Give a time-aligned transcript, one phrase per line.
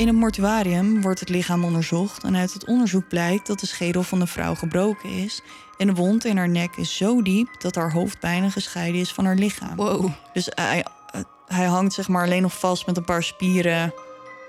[0.00, 4.02] In het mortuarium wordt het lichaam onderzocht en uit het onderzoek blijkt dat de schedel
[4.02, 5.42] van de vrouw gebroken is
[5.78, 9.12] en de wond in haar nek is zo diep dat haar hoofd bijna gescheiden is
[9.12, 9.76] van haar lichaam.
[9.76, 10.10] Wow.
[10.32, 13.94] Dus hij, eh, hij hangt zeg maar alleen nog vast met een paar spieren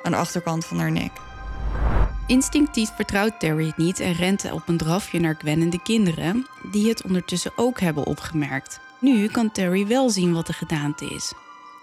[0.03, 1.11] aan de achterkant van haar nek.
[2.27, 6.47] Instinctief vertrouwt Terry het niet en rent op een drafje naar Gwen en de kinderen,
[6.71, 8.79] die het ondertussen ook hebben opgemerkt.
[8.99, 11.33] Nu kan Terry wel zien wat de gedaante is.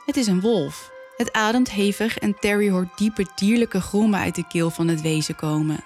[0.06, 0.96] Het is een wolf.
[1.18, 5.34] Het ademt hevig en Terry hoort diepe dierlijke grommen uit de keel van het wezen
[5.36, 5.84] komen.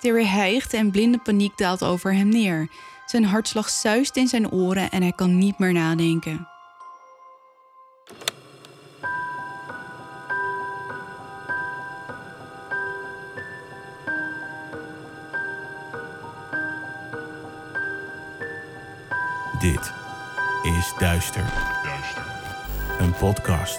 [0.00, 2.68] Terry hijgt en blinde paniek daalt over hem neer.
[3.06, 6.48] Zijn hartslag zuist in zijn oren en hij kan niet meer nadenken.
[19.58, 19.92] Dit
[20.62, 21.52] is Duister.
[22.98, 23.78] Een podcast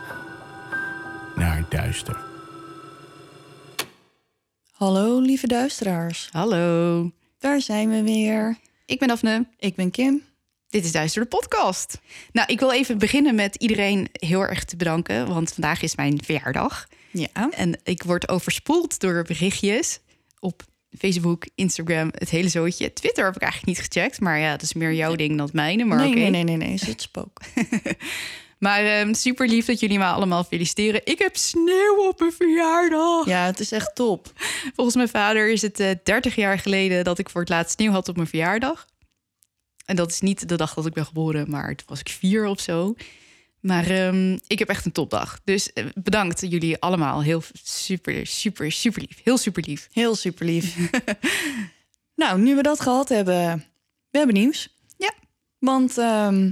[1.41, 2.17] naar duister.
[4.71, 8.57] Hallo lieve duisteraars, Hallo, daar zijn we weer.
[8.85, 9.45] ik ben Daphne.
[9.59, 10.23] Ik ben Kim.
[10.69, 11.99] Dit is Duister de podcast.
[12.31, 16.23] Nou, ik wil even beginnen met iedereen heel erg te bedanken, want vandaag is mijn
[16.23, 16.87] verjaardag.
[17.11, 19.99] Ja, En ik word overspoeld door berichtjes
[20.39, 20.63] op
[20.97, 22.93] Facebook, Instagram, het hele zootje.
[22.93, 25.55] Twitter heb ik eigenlijk niet gecheckt, maar ja, dat is meer jouw ding dan het
[25.55, 25.83] mijne.
[25.83, 26.17] Maar nee, oké.
[26.19, 27.39] nee, nee, nee, nee, is het spook.
[28.61, 31.01] Maar ehm, super lief dat jullie me allemaal feliciteren.
[31.03, 33.25] Ik heb sneeuw op mijn verjaardag.
[33.25, 34.31] Ja, het is echt top.
[34.75, 37.91] Volgens mijn vader is het eh 30 jaar geleden dat ik voor het laatst sneeuw
[37.91, 38.87] had op mijn verjaardag.
[39.85, 42.45] En dat is niet de dag dat ik ben geboren, maar toen was ik vier
[42.45, 42.95] of zo.
[43.59, 45.39] Maar ehm, ik heb echt een topdag.
[45.43, 47.23] Dus eh, bedankt jullie allemaal.
[47.23, 49.19] Heel super, super, super lief.
[49.23, 49.89] Heel super lief.
[49.91, 50.77] Heel super lief.
[52.21, 53.65] nou, nu we dat gehad hebben,
[54.09, 54.77] we hebben nieuws.
[54.97, 55.13] Ja.
[55.59, 56.51] Want ehm,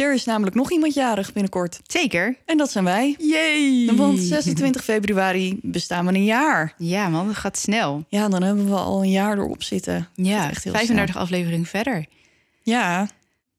[0.00, 1.80] er is namelijk nog iemand jarig binnenkort.
[1.86, 2.36] Zeker.
[2.44, 3.16] En dat zijn wij.
[3.18, 3.94] Yay!
[3.96, 6.74] Want 26 februari bestaan we een jaar.
[6.78, 8.04] Ja man, dat gaat snel.
[8.08, 10.08] Ja, dan hebben we al een jaar erop zitten.
[10.14, 12.06] Ja, echt heel 35 afleveringen verder.
[12.62, 13.08] Ja,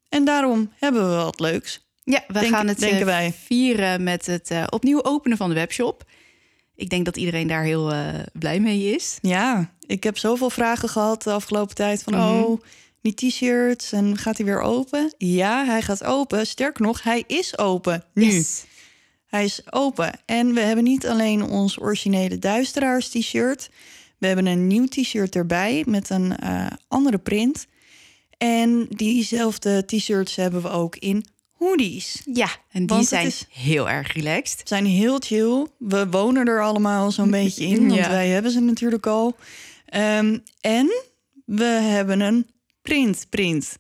[0.09, 1.85] en daarom hebben we wat leuks.
[2.03, 3.33] Ja, we Denk- gaan het denken eh, wij.
[3.45, 6.03] vieren met het eh, opnieuw openen van de webshop.
[6.75, 9.17] Ik denk dat iedereen daar heel eh, blij mee is.
[9.21, 12.13] Ja, ik heb zoveel vragen gehad de afgelopen tijd van...
[12.13, 12.23] Mhm.
[12.23, 12.61] oh,
[13.01, 15.13] die t-shirts en gaat hij weer open?
[15.17, 16.47] Ja, hij gaat open.
[16.47, 18.25] Sterker nog, hij is open nu.
[18.31, 18.63] Yes.
[19.25, 20.11] Hij is open.
[20.25, 23.69] En we hebben niet alleen ons originele Duisteraars t-shirt.
[24.17, 27.67] We hebben een nieuw t-shirt erbij met een eh, andere print.
[28.37, 32.21] En diezelfde t-shirts hebben we ook in hoodies.
[32.33, 34.61] Ja, en die zijn is- heel erg relaxed.
[34.67, 35.67] Zijn heel chill.
[35.77, 38.09] We wonen er allemaal zo'n beetje in, want Ja.
[38.09, 39.35] wij hebben ze natuurlijk al.
[39.85, 40.91] Ehm, en
[41.45, 42.45] we hebben een
[42.81, 43.77] print print.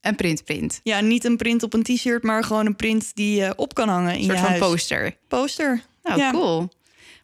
[0.00, 0.80] En print print.
[0.82, 3.88] Ja, niet een print op een t-shirt, maar gewoon een print die je op kan
[3.88, 4.60] hangen in Een soort je van huis.
[4.62, 5.16] poster.
[5.28, 5.82] Poster.
[6.02, 6.30] Nou, Ja.
[6.30, 6.68] cool.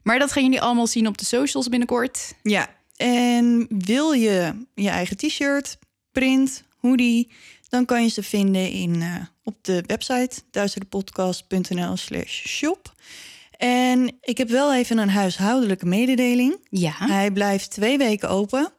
[0.03, 2.35] Maar dat gaan jullie allemaal zien op de socials binnenkort.
[2.43, 5.79] Ja, en wil je je eigen t-shirt,
[6.13, 7.31] print, hoodie,
[7.69, 12.95] dan kan je ze vinden in, eh, op de website duizendepodcast.nl slash shop.
[13.57, 16.57] En ik heb wel even een huishoudelijke mededeling.
[16.71, 16.93] Ja.
[16.97, 18.73] Hij blijft twee weken open.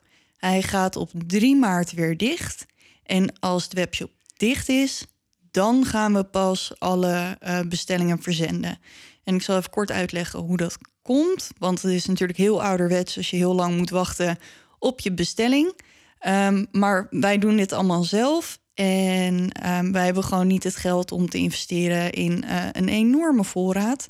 [0.44, 2.66] Hij gaat op 3 maart weer dicht.
[3.04, 5.06] En als de webshop dicht is,
[5.52, 8.80] dan gaan we pas alle eh, bestellingen verzenden.
[9.24, 11.50] En ik zal even kort uitleggen hoe dat komt.
[11.58, 14.38] Want het is natuurlijk heel ouderwets als je heel lang moet wachten
[14.80, 15.74] op je bestelling.
[16.20, 18.60] Ehm, maar wij doen dit allemaal zelf.
[18.74, 23.44] En ehm, wij hebben gewoon niet het geld om te investeren in eh, een enorme
[23.44, 24.10] voorraad.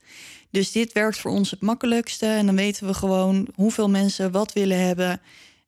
[0.51, 2.25] Dus dit werkt voor ons het makkelijkste.
[2.25, 5.21] En dan weten we gewoon hoeveel mensen wat willen hebben.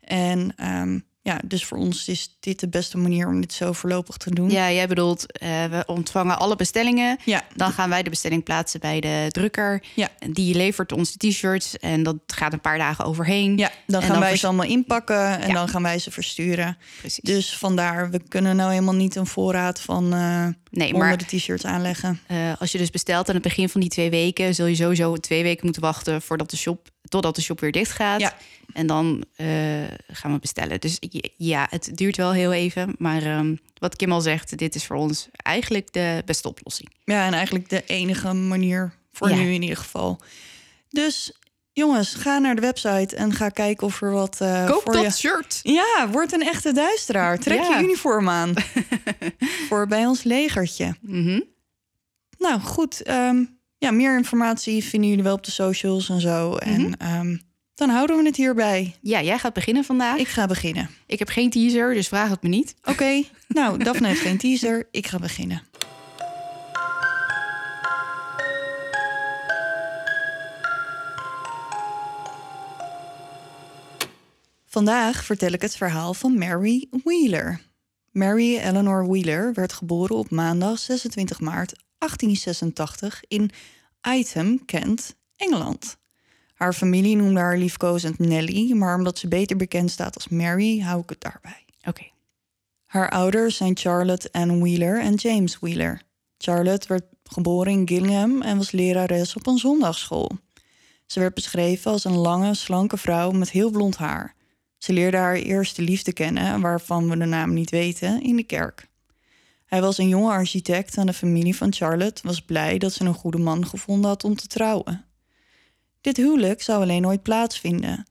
[0.05, 4.17] En ehm, ja, dus voor ons is dit de beste manier om dit zo voorlopig
[4.17, 4.49] te doen.
[4.49, 7.17] Ja, jij bedoelt, eh, we ontvangen alle bestellingen.
[7.25, 7.41] Ja.
[7.55, 9.83] Dan gaan wij de bestelling plaatsen bij de drukker.
[9.95, 10.09] Ja.
[10.29, 11.77] Die levert ons de t-shirts.
[11.77, 13.57] En dat gaat een paar dagen overheen.
[13.57, 15.53] Ja, dan En gaan dan wij ze allemaal inpakken en Ja.
[15.53, 16.77] dan gaan wij ze versturen.
[16.99, 17.23] Precies.
[17.23, 21.25] Dus vandaar, we kunnen nou helemaal niet een voorraad van eh nee, onder maar de
[21.25, 22.19] t-shirts aanleggen.
[22.27, 24.55] eh, als je dus bestelt aan het begin van die twee weken...
[24.55, 27.91] zul je sowieso twee weken moeten wachten voordat de shop, totdat de shop weer dicht
[27.91, 28.19] gaat.
[28.19, 28.33] Ja.
[28.75, 29.47] En dan eh,
[30.07, 30.79] gaan we bestellen.
[30.79, 30.99] Dus
[31.37, 32.95] ja, het duurt wel heel even.
[32.97, 36.89] Maar ehm, wat Kim al zegt, dit is voor ons eigenlijk de beste oplossing.
[37.03, 39.35] Ja, en eigenlijk de enige manier voor Ja.
[39.35, 40.19] nu in ieder geval.
[40.89, 41.31] Dus
[41.71, 45.03] jongens, ga naar de website en ga kijken of er wat uh, Koop voor dat
[45.03, 45.11] je...
[45.11, 45.59] shirt.
[45.63, 47.39] Ja, word een echte duisteraar.
[47.39, 47.77] Trek Ja.
[47.77, 48.53] je uniform aan.
[49.67, 50.95] voor bij ons legertje.
[51.01, 51.39] Mhm.
[52.37, 53.01] Nou, goed.
[53.01, 53.43] ehm,
[53.77, 56.55] ja, meer informatie vinden jullie wel op de socials en zo.
[56.55, 57.37] En ehm,
[57.75, 58.95] dan houden we het hierbij.
[59.01, 60.15] Ja, jij gaat beginnen vandaag.
[60.15, 60.89] Ik Ik, ga beginnen.
[61.19, 62.75] heb geen teaser, dus vraag het me niet.
[62.83, 64.87] Oké, nou, Daphne heeft geen teaser.
[64.91, 65.61] Ik ga beginnen.
[74.65, 77.61] Vandaag vertel ik het verhaal van Mary Wheeler.
[78.11, 83.49] Mary Eleanor Wheeler werd geboren op maandag 26 maart 1886 in
[84.01, 85.97] Igham, Kent, Engeland.
[86.55, 91.01] Haar familie noemde haar liefkozend Nelly, maar omdat ze beter bekend staat als Mary, hou
[91.01, 91.65] ik het daarbij.
[91.83, 92.03] Oké.
[92.85, 96.01] Haar ouders zijn Charlotte Ann Wheeler en James Wheeler.
[96.37, 100.31] Charlotte werd geboren in Gillingham en was lerares op een zondagschool.
[101.05, 104.35] Ze werd beschreven als een lange, slanke vrouw met heel blond haar.
[104.77, 108.87] Ze leerde haar eerste liefde kennen, waarvan we de naam niet weten, in de kerk.
[109.65, 113.13] Hij was een jonge architect en de familie van Charlotte was blij dat ze een
[113.13, 115.05] goede man gevonden had om te trouwen.
[116.05, 118.07] Dit huwelijk zou alleen nooit plaatsvinden.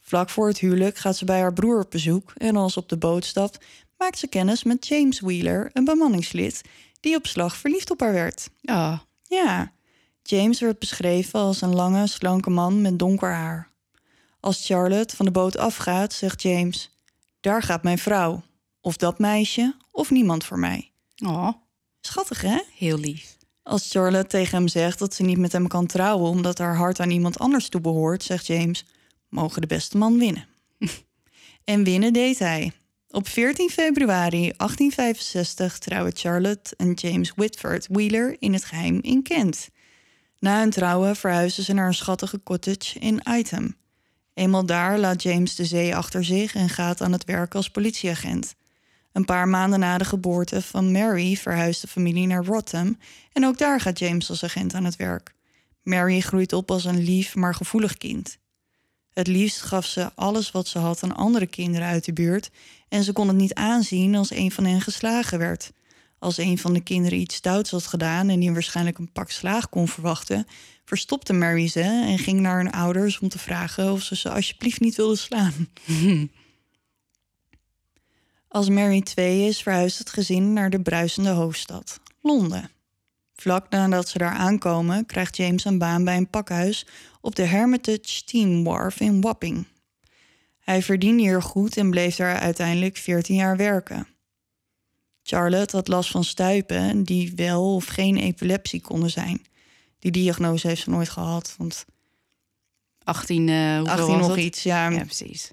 [0.00, 2.88] Vlak voor het huwelijk gaat ze bij haar broer op bezoek en als ze op
[2.88, 3.64] de boot stapt,
[3.98, 6.62] maakt ze kennis met James Wheeler, een bemanningslid,
[7.00, 8.50] die op slag verliefd op haar werd.
[8.62, 9.72] Oh, Ja,
[10.22, 13.70] James werd beschreven als een lange, slanke man met donker haar.
[14.40, 16.98] Als Charlotte van de boot afgaat, zegt James:
[17.40, 18.42] Daar gaat mijn vrouw.
[18.80, 20.90] Of dat meisje, of niemand voor mij.
[21.24, 21.50] oh,
[22.00, 22.60] Schattig, hè?
[22.74, 23.37] heel lief.
[23.68, 27.00] Als Charlotte tegen hem zegt dat ze niet met hem kan trouwen omdat haar hart
[27.00, 28.84] aan iemand anders toebehoort, zegt James:
[29.28, 30.46] Mogen de beste man winnen.
[31.64, 32.72] en winnen deed hij.
[33.10, 39.68] Op 14 februari 1865 trouwen Charlotte en James Whitford Wheeler in het geheim in Kent.
[40.38, 43.76] Na hun trouwen verhuizen ze naar een schattige cottage in Igham.
[44.34, 48.54] Eenmaal daar laat James de zee achter zich en gaat aan het werk als politieagent.
[49.12, 52.98] Een paar maanden na de geboorte van Mary verhuist de familie naar Rotterdam
[53.32, 55.34] en ook daar gaat James als agent aan het werk.
[55.82, 58.38] Mary groeit op als een lief maar gevoelig kind.
[59.12, 62.50] Het liefst gaf ze alles wat ze had aan andere kinderen uit de buurt
[62.88, 65.72] en ze kon het niet aanzien als een van hen geslagen werd.
[66.18, 69.68] Als een van de kinderen iets stouts had gedaan en die waarschijnlijk een pak slaag
[69.68, 70.46] kon verwachten,
[70.84, 74.80] verstopte Mary ze en ging naar hun ouders om te vragen of ze ze alsjeblieft
[74.80, 75.68] niet wilden slaan.
[78.58, 82.70] Als Mary 2 is, verhuist het gezin naar de bruisende hoofdstad, Londen.
[83.34, 86.86] Vlak nadat ze daar aankomen, krijgt James een baan bij een pakhuis
[87.20, 89.66] op de Hermitage Steam Wharf in Wapping.
[90.58, 94.06] Hij verdiende hier goed en bleef daar uiteindelijk 14 jaar werken.
[95.22, 99.42] Charlotte had last van stuipen die wel of geen epilepsie konden zijn.
[99.98, 101.84] Die diagnose heeft ze nooit gehad, want
[103.02, 104.88] 18, eh hoeveel 18 was nog iets, ja.
[104.88, 105.50] Ja, precies.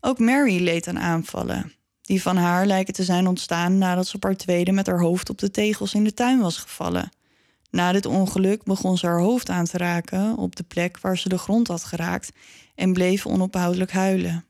[0.00, 1.76] Ook Mary leed aan aanvallen.
[2.08, 5.30] Die van haar lijken te zijn ontstaan nadat ze op haar tweede met haar hoofd
[5.30, 7.10] op de tegels in de tuin was gevallen.
[7.70, 11.28] Na dit ongeluk begon ze haar hoofd aan te raken op de plek waar ze
[11.28, 12.32] de grond had geraakt
[12.74, 14.44] en bleef onophoudelijk huilen.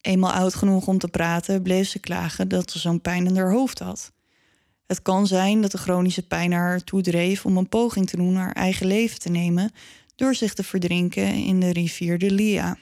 [0.00, 3.52] Eenmaal oud genoeg om te praten, bleef ze klagen dat ze zo'n pijn in haar
[3.52, 4.12] hoofd had.
[4.86, 8.34] Het kan zijn dat de chronische pijn haar ertoe dreef om een poging te doen
[8.34, 9.72] haar eigen leven te nemen
[10.16, 12.76] door zich te verdrinken in de rivier de Lia.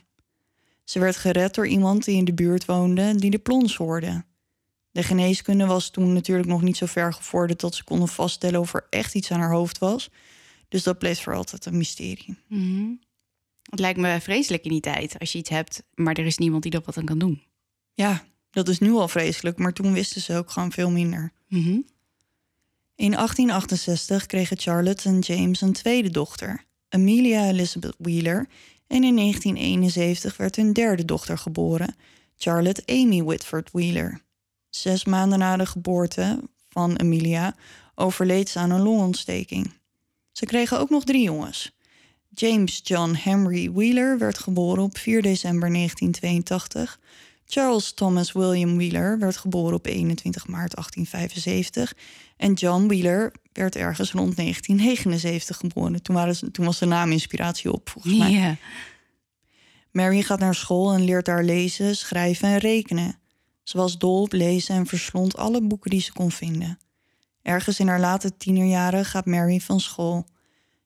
[0.84, 4.24] Ze werd gered door iemand die in de buurt woonde die de plons hoorde.
[4.91, 8.74] De geneeskunde was toen natuurlijk nog niet zo ver gevorderd dat ze konden vaststellen of
[8.74, 10.10] er echt iets aan haar hoofd was.
[10.69, 12.36] Dus dat bleef voor altijd een mysterie.
[12.48, 12.91] Mhm.
[13.70, 16.62] Het lijkt me vreselijk in die tijd als je iets hebt, maar er is niemand
[16.62, 17.43] die er wat aan kan doen.
[17.94, 21.32] Ja, dat is nu al vreselijk, maar toen wisten ze ook gewoon veel minder.
[21.48, 21.81] Mhm.
[22.94, 28.48] In 1868 kregen Charlotte en James een tweede dochter, Amelia Elizabeth Wheeler.
[28.86, 31.94] En in 1971 werd hun derde dochter geboren,
[32.36, 34.20] Charlotte Amy Whitford Wheeler.
[34.70, 37.55] Zes maanden na de geboorte van Amelia
[37.94, 39.72] overleed ze aan een longontsteking.
[40.32, 41.72] Ze kregen ook nog drie jongens.
[42.29, 47.01] James John Henry Wheeler werd geboren op 4 december 1982.
[47.46, 51.94] Charles Thomas William Wheeler werd geboren op 21 maart 1875.
[52.37, 56.03] En John Wheeler werd ergens rond 1979 geboren.
[56.03, 58.56] Toen, waren ze, toen was de naam inspiratie op, volgens mij.
[59.91, 63.19] Mary gaat naar school en leert daar lezen, schrijven en rekenen.
[63.63, 66.79] Ze was dol op lezen en verslond alle boeken die ze kon vinden.
[67.43, 70.27] Ergens in haar late tienerjaren gaat Mary van school.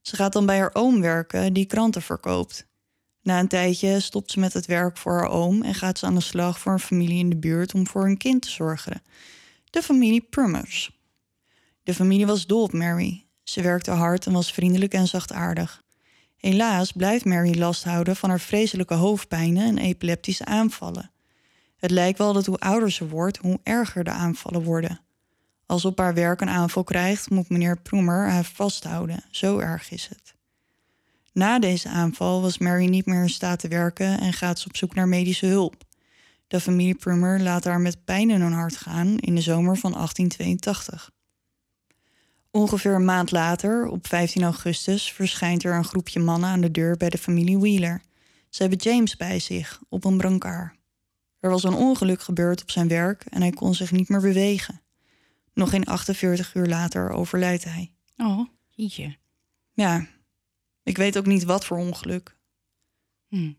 [0.01, 2.67] Ze gaat dan bij haar oom werken, die kranten verkoopt.
[3.27, 6.15] Na een tijdje stopt ze met het werk voor haar oom en gaat ze aan
[6.15, 9.03] de slag voor een familie in de buurt om voor hun kind te zorgen.
[9.71, 11.01] De familie Prummers.
[11.83, 13.27] De familie was dol op Mary.
[13.43, 15.83] Ze werkte hard en was vriendelijk en zachtaardig.
[16.37, 21.11] Helaas blijft Mary last houden van haar vreselijke hoofdpijnen en epileptische aanvallen.
[21.77, 25.01] Het lijkt wel dat hoe ouder ze wordt, hoe erger de aanvallen worden.
[25.67, 29.25] Als op haar werk een aanval krijgt, moet meneer Proemer haar vasthouden.
[29.31, 30.36] Zo erg is het.
[31.37, 34.77] Na deze aanval was Mary niet meer in staat te werken en gaat ze op
[34.77, 35.85] zoek naar medische hulp.
[36.47, 39.93] De familie Prummer laat haar met pijn in hun hart gaan in de zomer van
[39.93, 41.11] 1882.
[42.51, 46.97] Ongeveer een maand later, op 15 augustus, verschijnt er een groepje mannen aan de deur
[46.97, 48.03] bij de familie Wheeler.
[48.49, 50.75] Ze hebben James bij zich, op een brancard.
[51.41, 54.81] Er was een ongeluk gebeurd op zijn werk en hij kon zich niet meer bewegen.
[55.55, 57.93] Nog geen 48 uur later overlijdt hij.
[58.17, 59.17] Oh, jeetje.
[59.73, 60.07] Ja,
[60.87, 62.37] ik weet ook niet wat voor ongeluk.
[63.29, 63.53] Hm.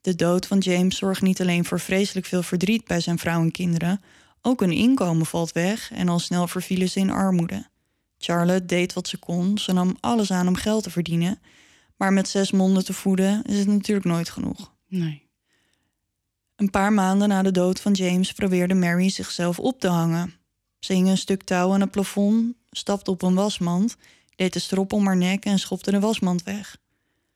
[0.00, 3.50] De dood van James zorgt niet alleen voor vreselijk veel verdriet bij zijn vrouw en
[3.50, 4.02] kinderen,
[4.42, 7.66] ook hun inkomen valt weg en al snel vervielen ze in armoede.
[8.18, 11.40] Charlotte deed wat ze kon, ze nam alles aan om geld te verdienen,
[11.96, 14.72] maar met zes monden te voeden is het natuurlijk nooit genoeg.
[14.88, 15.28] Nee.
[16.56, 20.34] Een paar maanden na de dood van James probeerde Mary zichzelf op te hangen.
[20.78, 23.96] Ze hing een stuk touw aan het plafond, stapte op een wasmand,
[24.36, 26.76] deed de strop om haar nek en schopte de wasmand weg.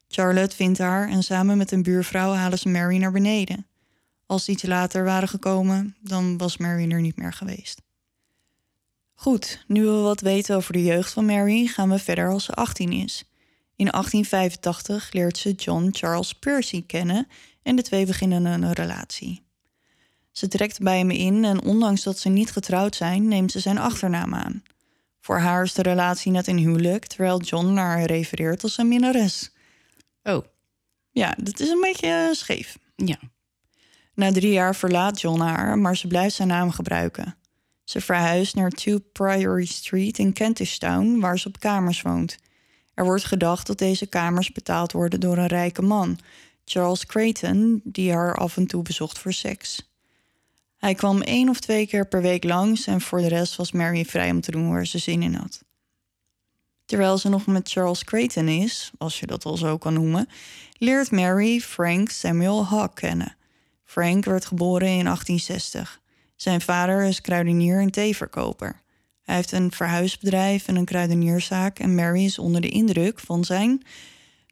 [0.09, 3.67] Charlotte vindt haar en samen met een buurvrouw halen ze Mary naar beneden.
[4.27, 7.83] Als ze iets later waren gekomen, dan was Mary er niet meer geweest.
[9.15, 12.53] Goed, nu we wat weten over de jeugd van Mary, gaan we verder als ze
[12.53, 13.25] 18 is.
[13.77, 17.29] In 1885 leert ze John Charles Percy kennen
[17.63, 19.45] en de twee beginnen een relatie.
[20.33, 23.79] Ze trekt bij hem in en ondanks dat ze niet getrouwd zijn, neemt ze zijn
[23.79, 24.63] achternaam aan.
[25.27, 28.89] Voor haar is de relatie net een huwelijk, terwijl John naar haar refereert als zijn
[28.89, 29.51] minnares.
[30.23, 30.45] Oh,
[31.11, 32.79] Ja, dat is een beetje eh, scheef.
[32.97, 33.19] ja.
[34.15, 37.37] Na drie jaar verlaat John haar, maar ze blijft zijn naam gebruiken.
[37.85, 42.39] Ze verhuist naar 2 Priory Street in Kentish Town, waar ze op kamers woont.
[42.95, 46.19] Er wordt gedacht dat deze kamers betaald worden door een rijke man,
[46.65, 49.96] Charles Creighton, die haar af en toe bezocht voor seks.
[50.77, 54.05] Hij kwam één of twee keer per week langs en voor de rest was Mary
[54.05, 55.65] vrij om te doen waar ze zin in had.
[56.85, 60.29] Terwijl ze nog met Charles Creighton is, als je dat al zo kan noemen,
[60.79, 63.37] leert Mary Frank Samuel Hawk kennen.
[63.85, 66.01] Frank werd geboren in 1860.
[66.37, 68.83] Zijn vader is kruidenier en theeverkoper.
[69.23, 73.83] Hij heeft een verhuisbedrijf en een kruidenierszaak en Mary is onder de indruk van zijn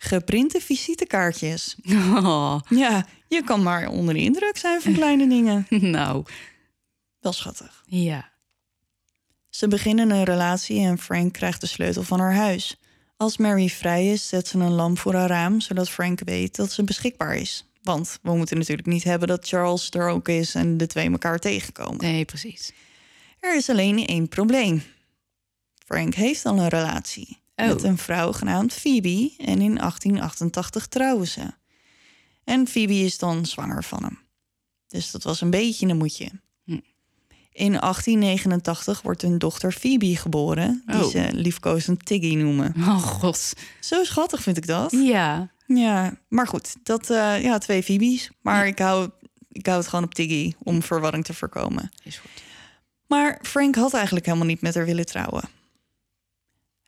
[0.05, 1.77] geprinte visitekaartjes.
[1.89, 5.67] Oh, Ja, je kan maar onder de indruk zijn van kleine dingen.
[5.99, 6.25] nou,
[7.21, 7.83] Wel schattig.
[7.87, 8.33] ja.
[9.49, 12.77] Ze beginnen een relatie en Frank krijgt de sleutel van haar huis.
[13.17, 16.73] Als Mary vrij is, zet ze een lamp voor haar raam, zodat Frank weet dat
[16.73, 17.67] ze beschikbaar is.
[17.83, 21.39] Want we moeten natuurlijk niet hebben dat Charles er ook is en de twee elkaar
[21.39, 22.01] tegenkomen.
[22.05, 22.73] Nee, precies.
[23.41, 24.83] Er is alleen één probleem.
[25.87, 27.67] Frank heeft al een relatie Oh.
[27.67, 31.43] met een vrouw genaamd Phoebe en in 1888 trouwen ze.
[32.45, 34.19] En Phoebe is dan zwanger van hem.
[34.89, 36.31] Dus dat was een beetje een moedje.
[36.65, 36.79] Hm.
[37.53, 41.11] In 1889 wordt hun dochter Phoebe geboren, die Oh.
[41.11, 42.75] ze liefkozend Tiggy noemen.
[42.79, 43.53] Oh, god.
[43.81, 44.91] Zo schattig vind ik dat.
[44.93, 45.53] Ja.
[45.67, 48.31] Ja, maar goed, dat, eh, ja, twee Phoebe's.
[48.43, 49.11] Maar ik, hou,
[49.53, 51.91] ik hou het gewoon op Tiggy om verwarring te voorkomen.
[52.03, 52.31] Is goed.
[53.07, 55.43] Maar Frank had eigenlijk helemaal niet met haar willen trouwen.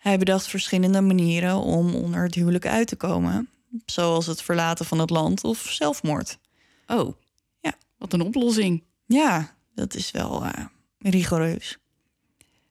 [0.06, 3.48] Hij bedacht verschillende manieren om onder het huwelijk uit te komen,
[3.86, 6.38] zoals het verlaten van het land of zelfmoord.
[6.86, 7.12] Oh.
[7.60, 7.74] Ja.
[7.98, 8.82] Wat een oplossing.
[9.06, 10.64] Ja, dat is wel eh,
[10.98, 11.78] rigoureus.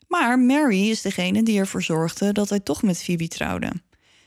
[0.07, 3.71] Maar Mary is degene die ervoor zorgde dat hij toch met Phoebe trouwde.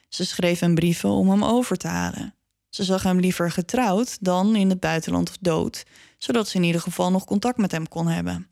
[0.08, 2.34] Ze schreef hem brieven om hem over te halen.
[2.68, 5.84] Ze zag hem liever getrouwd dan in het buitenland of dood,
[6.18, 8.48] zodat ze in ieder geval nog contact met hem kon hebben.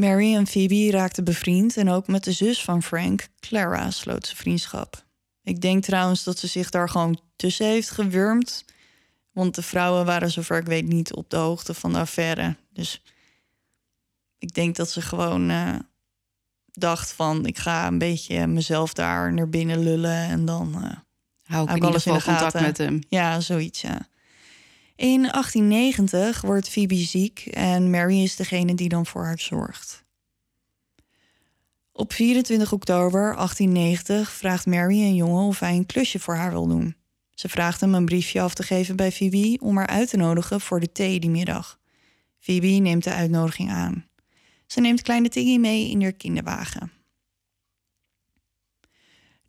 [0.00, 4.36] Mary en Phoebe raakten bevriend en ook met de zus van Frank, Clara, sloot ze
[4.36, 5.04] vriendschap.
[5.42, 8.64] Ik denk trouwens dat ze zich daar gewoon tussen heeft gewurmd.
[9.32, 12.56] Want de vrouwen waren, zover ik weet, niet op de hoogte van de affaire.
[12.72, 13.02] Dus
[14.38, 15.74] ik denk dat ze gewoon eh,
[16.64, 17.46] dacht van...
[17.46, 20.84] ik ga een beetje mezelf daar naar binnen lullen en dan...
[20.84, 20.90] eh,
[21.42, 22.62] Hou ik ik alles in de contact gaten.
[22.62, 23.00] met hem.
[23.08, 24.08] ja, zoiets, ja.
[25.00, 30.04] In 1890 wordt Phoebe ziek en Mary is degene die dan voor haar zorgt.
[31.92, 36.66] Op 24 oktober 1890 vraagt Mary een jongen of hij een klusje voor haar wil
[36.66, 36.96] doen.
[37.30, 40.60] Ze vraagt hem een briefje af te geven bij Phoebe om haar uit te nodigen
[40.60, 41.78] voor de thee die middag.
[42.38, 44.06] Phoebe neemt de uitnodiging aan.
[44.66, 46.99] Ze neemt kleine Tiggy mee in haar kinderwagen.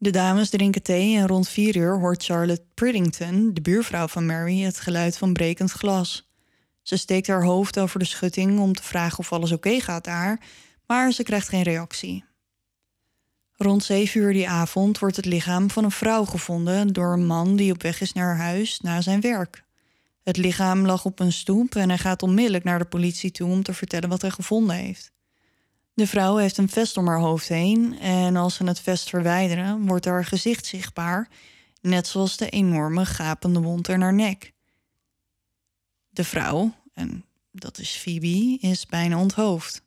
[0.02, 4.60] De dames drinken thee en rond vier uur hoort Charlotte Priddington, de buurvrouw van Mary,
[4.62, 6.30] het geluid van brekend glas.
[6.82, 10.42] Ze steekt haar hoofd over de schutting om te vragen of alles oké gaat daar,
[10.88, 12.24] maar ze krijgt geen reactie.
[13.56, 17.56] Rond 7 uur die avond wordt het lichaam van een vrouw gevonden door een man
[17.56, 19.64] die op weg is naar huis na zijn werk.
[20.24, 23.64] Het lichaam lag op een stoep en hij gaat onmiddellijk naar de politie toe om
[23.64, 25.12] te vertellen wat hij gevonden heeft.
[25.94, 29.86] De vrouw heeft een vest om haar hoofd heen en als ze het vest verwijderen,
[29.86, 31.30] wordt haar gezicht zichtbaar,
[31.82, 34.54] net zoals de enorme gapende wond in haar nek.
[36.10, 39.84] De vrouw, en dat is Phoebe, is bijna onthoofd.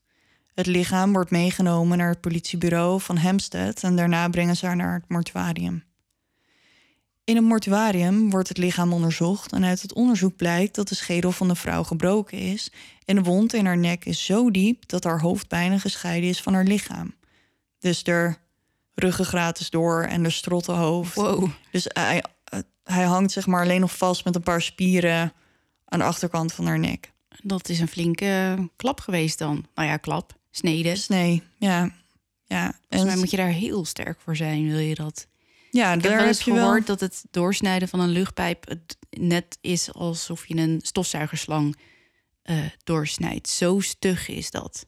[0.55, 4.95] Het lichaam wordt meegenomen naar het politiebureau van Hampstead en daarna brengen ze haar naar
[4.95, 5.85] het mortuarium.
[7.25, 11.33] In het mortuarium wordt het lichaam onderzocht en uit het onderzoek blijkt dat de schedel
[11.33, 12.71] van de vrouw gebroken is
[13.05, 16.41] en de wond in haar nek is zo diep dat haar hoofd bijna gescheiden is
[16.41, 17.15] van haar lichaam.
[17.79, 18.35] Dus de
[18.95, 21.15] ruggengraat is door en de strottenhoofd.
[21.15, 21.51] Wow.
[21.71, 22.25] Dus hij,
[22.85, 25.33] hij hangt zeg maar alleen nog vast met een paar spieren
[25.85, 27.13] aan de achterkant van haar nek.
[27.43, 29.67] Dat is een flinke klap geweest dan.
[29.75, 30.91] Nou ja, klap, snede.
[30.91, 31.91] Dus nee, ja.
[32.45, 32.75] ja.
[32.89, 35.27] Volgens mij moet je daar heel sterk voor zijn, wil je dat?
[35.75, 36.63] Ja, Ik heb daar heb je wel.
[36.63, 41.77] gehoord dat het doorsnijden van een luchtpijp het net is alsof je een stofzuigerslang
[42.43, 43.49] eh, doorsnijdt.
[43.49, 44.87] Zo stug is dat.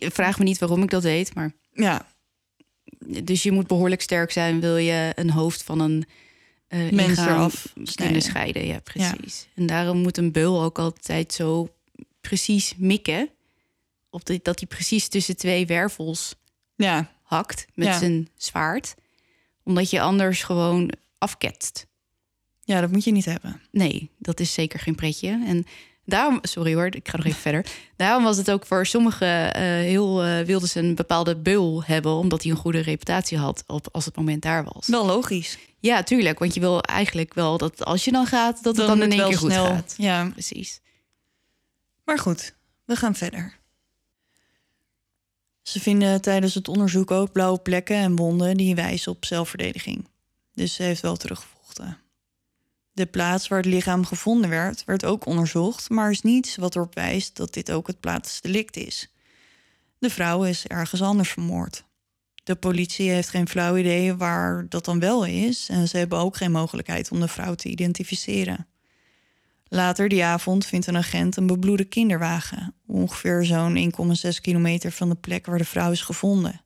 [0.00, 2.06] Vraag me niet waarom ik dat weet, maar Ja,
[3.22, 6.04] dus je moet behoorlijk sterk zijn, wil je een hoofd van een
[6.68, 8.66] eh Mens eraf kunnen scheiden.
[8.66, 9.48] Ja, precies.
[9.54, 11.68] En daarom moet een beul ook altijd zo
[12.20, 13.30] precies mikken,
[14.10, 16.34] op de, dat hij precies tussen twee wervels
[16.74, 17.98] ja, hakt met Ja.
[17.98, 18.94] zijn zwaard,
[19.68, 21.86] omdat je anders gewoon afketst.
[22.64, 23.60] ja, dat moet je niet hebben.
[23.70, 25.28] Nee, dat is zeker geen pretje.
[25.46, 25.66] En
[26.04, 27.66] daarom, sorry hoor, ik ga nog even verder.
[27.96, 32.12] Daarom was het ook voor sommigen eh, heel eh wilden ze een bepaalde beul hebben,
[32.12, 34.86] omdat hij een goede reputatie had op, als het moment daar was.
[34.86, 35.58] Wel logisch.
[35.80, 39.02] Ja, tuurlijk, want je wil eigenlijk wel dat als je dan gaat, dat het dan,
[39.02, 39.64] in één keer goed snel.
[39.66, 39.94] gaat.
[39.96, 40.80] Ja, Precies.
[42.04, 43.57] maar goed, we gaan verder.
[45.68, 50.08] Ze vinden tijdens het onderzoek ook blauwe plekken en wonden die wijzen op zelfverdediging.
[50.54, 51.98] Dus ze heeft wel teruggevochten.
[52.92, 56.94] De plaats waar het lichaam gevonden werd, werd ook onderzocht, maar is niets wat erop
[56.94, 59.12] wijst dat dit ook het plaatsdelict is.
[59.98, 61.84] De vrouw is ergens anders vermoord.
[62.44, 66.36] De politie heeft geen flauw idee waar dat dan wel is en ze hebben ook
[66.36, 68.66] geen mogelijkheid om de vrouw te identificeren.
[69.68, 73.92] Later die avond vindt een agent een bebloede kinderwagen, ongeveer zo'n
[74.26, 76.60] 1,6 kilometer van de plek waar de vrouw is gevonden.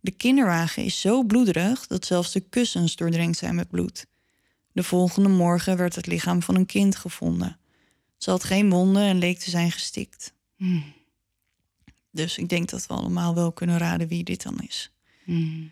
[0.00, 4.06] De kinderwagen is zo bloederig dat zelfs de kussens doordrenkt zijn met bloed.
[4.72, 7.58] De volgende morgen werd het lichaam van een kind gevonden.
[8.16, 10.34] Ze had geen wonden en leek te zijn gestikt.
[10.56, 10.84] Hmm.
[12.10, 14.92] Dus ik denk dat we allemaal wel kunnen raden wie dit dan is.
[15.24, 15.70] Hmm.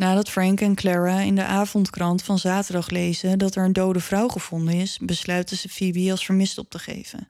[0.00, 4.28] Nadat Frank en Clara in de avondkrant van zaterdag lezen dat er een dode vrouw
[4.28, 7.28] gevonden is, besluiten ze Phoebe als vermist op te geven.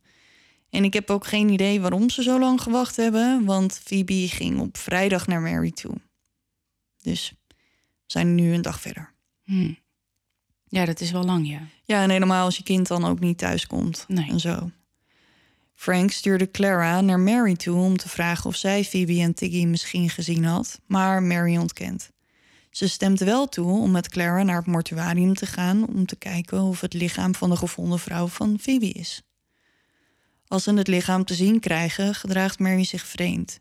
[0.68, 4.60] En ik heb ook geen idee waarom ze zo lang gewacht hebben, want Phoebe ging
[4.60, 5.94] op vrijdag naar Mary toe.
[7.02, 7.54] Dus we
[8.06, 9.12] zijn nu een dag verder.
[9.44, 9.78] Hmm.
[10.68, 11.60] Ja, dat is wel lang, ja.
[11.84, 14.30] Ja, en helemaal als je kind dan ook niet thuis komt Nee.
[14.30, 14.70] en zo.
[15.74, 20.10] Frank stuurde Clara naar Mary toe om te vragen of zij Phoebe en Tiggy misschien
[20.10, 22.10] gezien had, maar Mary ontkent.
[22.70, 26.62] Ze stemt wel toe om met Clara naar het mortuarium te gaan om te kijken
[26.62, 29.22] of het lichaam van de gevonden vrouw van Phoebe is.
[30.46, 33.60] Als ze het lichaam te zien krijgen, gedraagt Mary zich vreemd.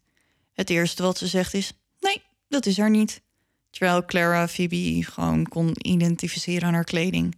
[0.53, 3.21] Het eerste wat ze zegt is: Nee, dat is er niet.
[3.69, 7.35] Terwijl Clara Phoebe gewoon kon identificeren aan haar kleding.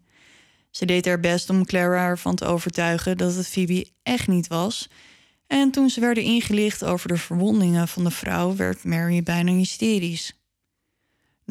[0.69, 4.89] Ze deed haar best om Clara ervan te overtuigen dat het Phoebe echt niet was.
[5.47, 10.40] En toen ze werden ingelicht over de verwondingen van de vrouw, werd Mary bijna hysterisch.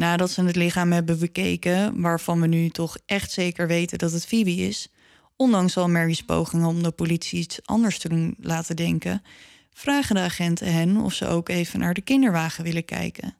[0.00, 4.26] Nadat ze het lichaam hebben bekeken, waarvan we nu toch echt zeker weten dat het
[4.26, 4.88] Phoebe is,
[5.36, 9.22] ondanks al Mary's pogingen om de politie iets anders te doen laten denken,
[9.72, 13.36] vragen de agenten hen of ze ook even naar de kinderwagen willen kijken.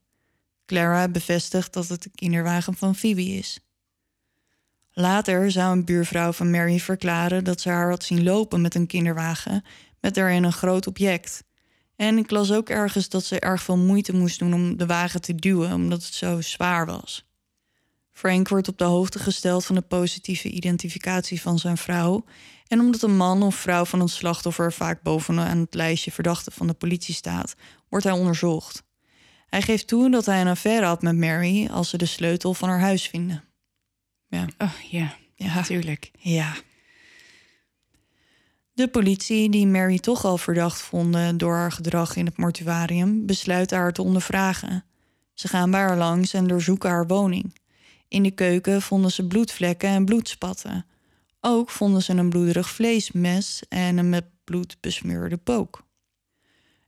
[0.66, 3.60] Clara bevestigt dat het de kinderwagen van Phoebe is.
[4.92, 8.86] Later zou een buurvrouw van Mary verklaren dat ze haar had zien lopen met een
[8.86, 9.64] kinderwagen
[10.00, 11.44] met daarin een groot object.
[12.00, 15.20] En ik las ook ergens dat ze erg veel moeite moest doen om de wagen
[15.20, 17.24] te duwen, omdat het zo zwaar was.
[18.12, 22.24] Frank wordt op de hoogte gesteld van de positieve identificatie van zijn vrouw.
[22.66, 26.66] En omdat een man of vrouw van het slachtoffer vaak bovenaan het lijstje verdachten van
[26.66, 27.54] de politie staat,
[27.88, 28.82] wordt hij onderzocht.
[29.46, 32.68] Hij geeft toe dat hij een affaire had met Mary als ze de sleutel van
[32.68, 33.44] haar huis vinden.
[34.28, 35.54] Ja, Oh, ja, ja.
[35.54, 36.10] natuurlijk.
[36.18, 36.54] Ja.
[38.72, 43.70] De politie, die Mary toch al verdacht vonden door haar gedrag in het mortuarium, besluit
[43.70, 44.84] haar te ondervragen.
[45.34, 47.54] Ze gaan bij haar langs en doorzoeken haar woning.
[48.08, 50.86] In de keuken vonden ze bloedvlekken en bloedspatten.
[51.40, 55.88] Ook vonden ze een bloederig vleesmes en een met bloed besmeurde pook.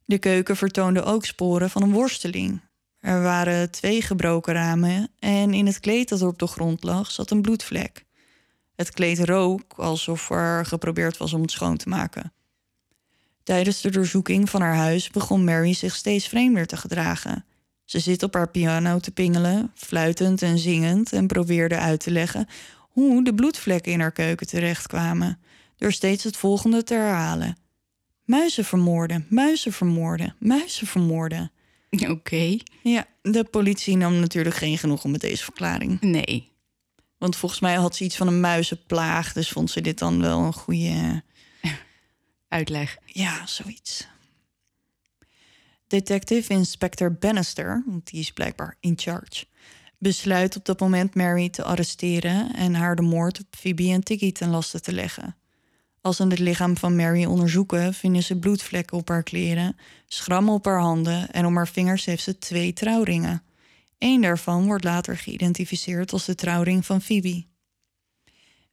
[0.05, 2.61] De keuken vertoonde ook sporen van een worsteling.
[2.99, 7.31] Er waren twee gebroken ramen en in het kleed dat op de grond lag zat
[7.31, 8.05] een bloedvlek.
[8.83, 12.33] Het kleed rook alsof er geprobeerd was om het schoon te maken.
[13.43, 17.45] Tijdens de doorzoeking van haar huis begon Mary zich steeds vreemder te gedragen.
[17.85, 22.47] Ze zit op haar piano te pingelen, fluitend en zingend, en probeerde uit te leggen
[22.79, 25.39] hoe de bloedvlekken in haar keuken terechtkwamen,
[25.77, 27.57] door steeds het volgende te herhalen:
[28.25, 31.53] Muizen vermoorden, muizen vermoorden, muizen vermoorden.
[32.09, 32.57] Oké.
[32.83, 36.01] Ja, de politie nam natuurlijk geen genoegen met deze verklaring.
[36.01, 36.52] Nee.
[37.23, 40.41] Want volgens mij had ze iets van een muizenplaag, dus vond ze dit dan wel
[40.41, 41.23] een goede.
[42.49, 42.99] Uitleg.
[43.07, 44.07] Ja, zoiets.
[45.87, 49.47] Detective Inspector Bannister, want die is blijkbaar in charge,
[49.99, 54.33] besluit op dat moment Mary te arresteren en haar de moord op Phoebe en Tiggy
[54.33, 55.37] ten laste te leggen.
[56.01, 60.65] Als ze het lichaam van Mary onderzoeken, vinden ze bloedvlekken op haar kleren, schrammen op
[60.65, 63.43] haar handen en om haar vingers heeft ze twee trouwringen.
[64.03, 67.45] Eén daarvan wordt later geïdentificeerd als de trouwring van Phoebe.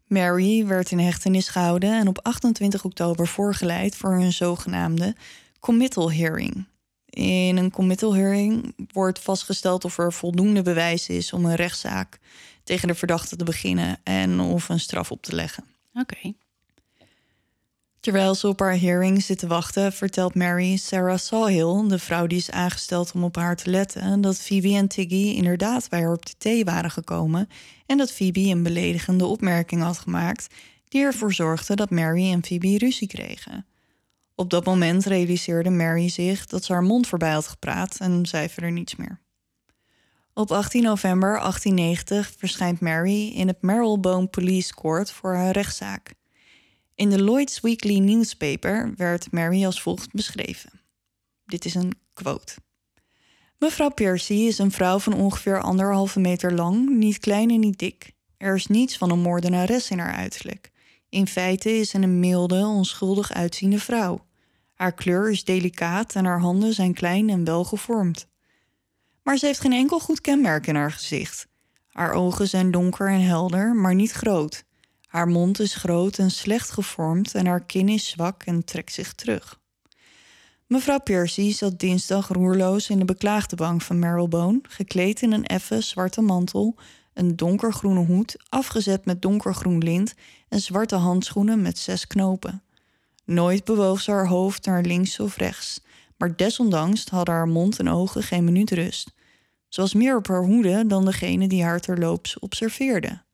[0.05, 5.15] Mary werd in hechtenis gehouden en op 28 oktober voorgeleid voor een zogenaamde
[5.59, 6.67] committal hearing.
[7.05, 12.19] In een committal hearing wordt vastgesteld of er voldoende bewijs is om een rechtszaak
[12.63, 15.63] tegen de verdachte te beginnen en of een straf op te leggen.
[15.93, 16.33] Oké.
[17.99, 22.37] Terwijl ze op haar hearing zit te wachten, vertelt Mary Sarah Sawhill, de vrouw die
[22.37, 26.25] is aangesteld om op haar te letten, dat Phoebe en Tiggy inderdaad bij haar op
[26.25, 27.49] de thee waren gekomen
[27.85, 30.47] en dat Phoebe een beledigende opmerking had gemaakt
[30.87, 33.65] die ervoor zorgde dat Mary en Phoebe ruzie kregen.
[34.35, 38.49] Op dat moment realiseerde Mary zich dat ze haar mond voorbij had gepraat en zei
[38.49, 39.19] verder niets meer.
[40.33, 46.17] Op 18 november 1890 verschijnt Mary in het Marylebone Police Court voor haar rechtszaak.
[46.99, 50.81] In de Lloyd's Weekly Newspaper werd Mary als volgt beschreven.
[51.45, 52.53] Dit is een quote.
[53.57, 58.11] Mevrouw Percy is een vrouw van ongeveer anderhalve meter lang, niet klein en niet dik.
[58.37, 60.71] Er is niets van een moordenares in haar uiterlijk.
[61.09, 64.25] In feite is ze een milde, onschuldig uitziende vrouw.
[64.73, 68.27] Haar kleur is delicaat en haar handen zijn klein en wel gevormd.
[69.23, 71.47] Maar ze heeft geen enkel goed kenmerk in haar gezicht.
[71.87, 74.67] Haar ogen zijn donker en helder, maar niet groot.
[75.09, 79.13] Haar mond is groot en slecht gevormd en haar kin is zwak en trekt zich
[79.13, 79.59] terug.
[80.67, 85.83] Mevrouw Percy zat dinsdag roerloos in de beklaagde bank van Marylebone, gekleed in een effen
[85.83, 86.75] zwarte mantel,
[87.13, 90.13] een donkergroene hoed, afgezet met donkergroen lint
[90.49, 92.63] en zwarte handschoenen met zes knopen.
[93.25, 95.81] Nooit bewoog ze haar hoofd naar links of rechts,
[96.17, 99.11] maar desondanks hadden haar mond en ogen geen minuut rust.
[99.67, 103.27] Ze was meer op haar hoede dan degene die haar terloops observeerde.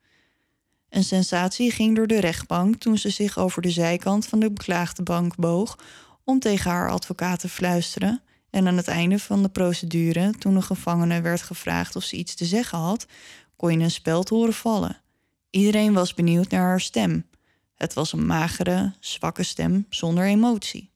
[0.95, 5.03] Een sensatie ging door de rechtbank toen ze zich over de zijkant van de beklaagde
[5.03, 5.79] bank boog
[6.23, 8.21] om tegen haar advocaat te fluisteren.
[8.49, 12.35] En aan het einde van de procedure, toen de gevangene werd gevraagd of ze iets
[12.35, 13.05] te zeggen had,
[13.55, 15.01] kon je een speld horen vallen.
[15.49, 17.25] Iedereen was benieuwd naar haar stem.
[17.75, 20.91] Het was een magere, zwakke stem zonder emotie.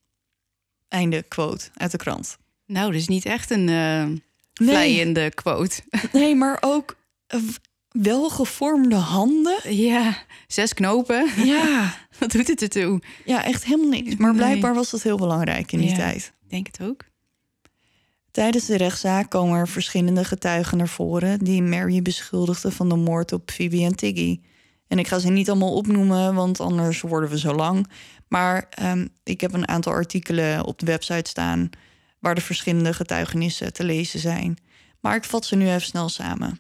[0.88, 2.38] Einde quote uit de krant.
[2.66, 4.08] Nou, dus niet echt een uh,
[4.54, 5.82] vlijende quote.
[6.12, 6.98] Nee, maar ook
[8.02, 9.76] welgevormde handen.
[9.76, 11.46] Ja, zes knopen.
[11.46, 11.94] Ja.
[12.20, 13.02] Wat doet het ertoe?
[13.26, 14.16] Ja, echt helemaal niks.
[14.16, 16.34] Maar blijkbaar was dat heel belangrijk in die tijd.
[16.44, 17.06] Ik denk het ook.
[18.32, 21.40] Tijdens de rechtszaak komen er verschillende getuigen naar voren...
[21.40, 24.40] die Mary beschuldigden van de moord op Phoebe en Tiggy.
[24.88, 27.90] En ik ga ze niet allemaal opnoemen, want anders worden we zo lang.
[28.28, 31.70] Maar um, ik heb een aantal artikelen op de website staan...
[32.20, 34.58] waar de verschillende getuigenissen te lezen zijn.
[35.00, 36.60] Maar ik vat ze nu even snel samen.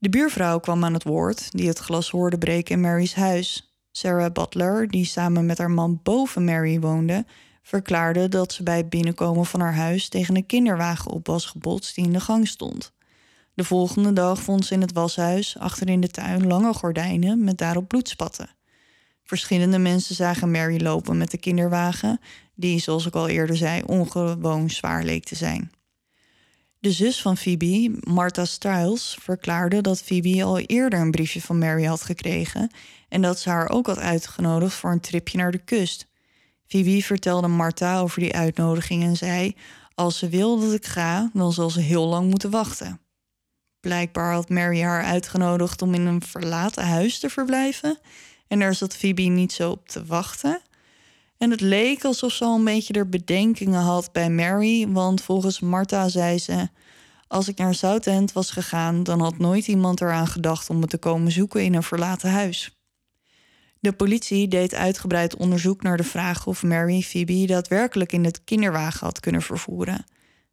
[0.00, 3.74] De buurvrouw kwam aan het woord, die het glas hoorde breken in Mary's huis.
[3.90, 7.26] Sarah Butler, die samen met haar man boven Mary woonde,
[7.62, 11.94] verklaarde dat ze bij het binnenkomen van haar huis tegen een kinderwagen op was gebotst
[11.94, 12.92] die in de gang stond.
[13.54, 17.58] De volgende dag vond ze in het washuis achter in de tuin lange gordijnen met
[17.58, 18.50] daarop bloedspatten.
[19.24, 22.20] Verschillende mensen zagen Mary lopen met de kinderwagen,
[22.54, 25.70] die, zoals ik al eerder zei, ongewoon zwaar leek te zijn.
[26.80, 31.84] De zus van Phoebe, Martha Stiles, verklaarde dat Phoebe al eerder een briefje van Mary
[31.84, 32.70] had gekregen
[33.08, 36.06] en dat ze haar ook had uitgenodigd voor een tripje naar de kust.
[36.66, 39.56] Phoebe vertelde Martha over die uitnodiging en zei:
[39.94, 43.00] Als ze wil dat ik ga, dan zal ze heel lang moeten wachten.
[43.80, 47.98] Blijkbaar had Mary haar uitgenodigd om in een verlaten huis te verblijven
[48.48, 50.60] en daar zat Phoebe niet zo op te wachten.
[51.38, 55.60] En het leek alsof ze al een beetje er bedenkingen had bij Mary, want volgens
[55.60, 56.68] Martha zei ze:
[57.26, 60.98] Als ik naar Southend was gegaan, dan had nooit iemand eraan gedacht om me te
[60.98, 62.76] komen zoeken in een verlaten huis.
[63.80, 69.06] De politie deed uitgebreid onderzoek naar de vraag of Mary Phoebe daadwerkelijk in het kinderwagen
[69.06, 70.04] had kunnen vervoeren.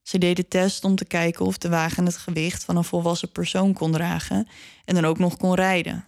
[0.01, 3.73] Ze deden test om te kijken of de wagen het gewicht van een volwassen persoon
[3.73, 4.47] kon dragen
[4.85, 6.07] en dan ook nog kon rijden.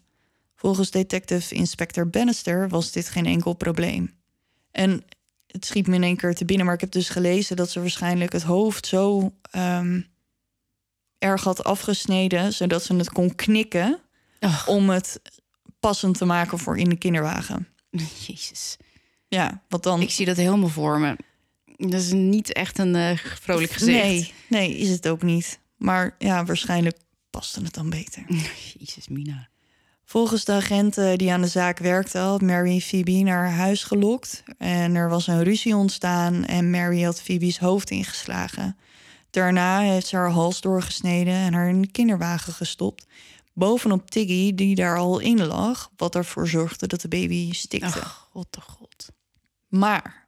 [0.55, 4.17] Volgens detective inspector Bannister was dit geen enkel probleem.
[4.77, 5.03] En
[5.47, 7.79] het schiet me in één keer te binnen, maar ik heb dus gelezen dat ze
[7.79, 10.01] waarschijnlijk het hoofd zo ehm,
[11.17, 13.99] erg had afgesneden, zodat ze het kon knikken
[14.65, 15.21] om het
[15.79, 17.67] passend te maken voor in de kinderwagen.
[18.27, 18.77] Jezus.
[19.27, 20.01] Ja, wat dan?
[20.01, 21.15] Ik zie dat helemaal voor me.
[21.77, 24.03] Dat is niet echt een eh, vrolijk gezicht.
[24.03, 25.59] Nee, nee, is het ook niet.
[25.77, 26.97] Maar ja, waarschijnlijk
[27.29, 28.25] paste het dan beter.
[28.77, 29.49] Jezus, Mina.
[30.09, 34.43] Volgens de agenten die aan de zaak werkten, had Mary Phoebe naar haar huis gelokt.
[34.57, 38.77] En er was een ruzie ontstaan en Mary had Phoebe's hoofd ingeslagen.
[39.29, 43.05] Daarna heeft ze haar hals doorgesneden en haar in de kinderwagen gestopt.
[43.53, 47.99] Bovenop Tiggy, die daar al in lag, wat ervoor zorgde dat de baby stikte.
[47.99, 49.09] Ach, god de god.
[49.67, 50.27] Maar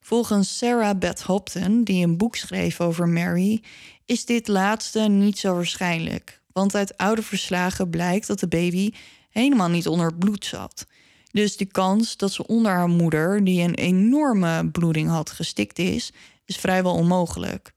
[0.00, 3.62] volgens Sarah Beth Hopton, die een boek schreef over Mary,
[4.04, 6.37] is dit laatste niet zo waarschijnlijk.
[6.58, 8.92] Want uit oude verslagen blijkt dat de baby
[9.30, 10.86] helemaal niet onder bloed zat.
[11.30, 16.12] Dus de kans dat ze onder haar moeder, die een enorme bloeding had, gestikt is,
[16.44, 17.72] is vrijwel onmogelijk.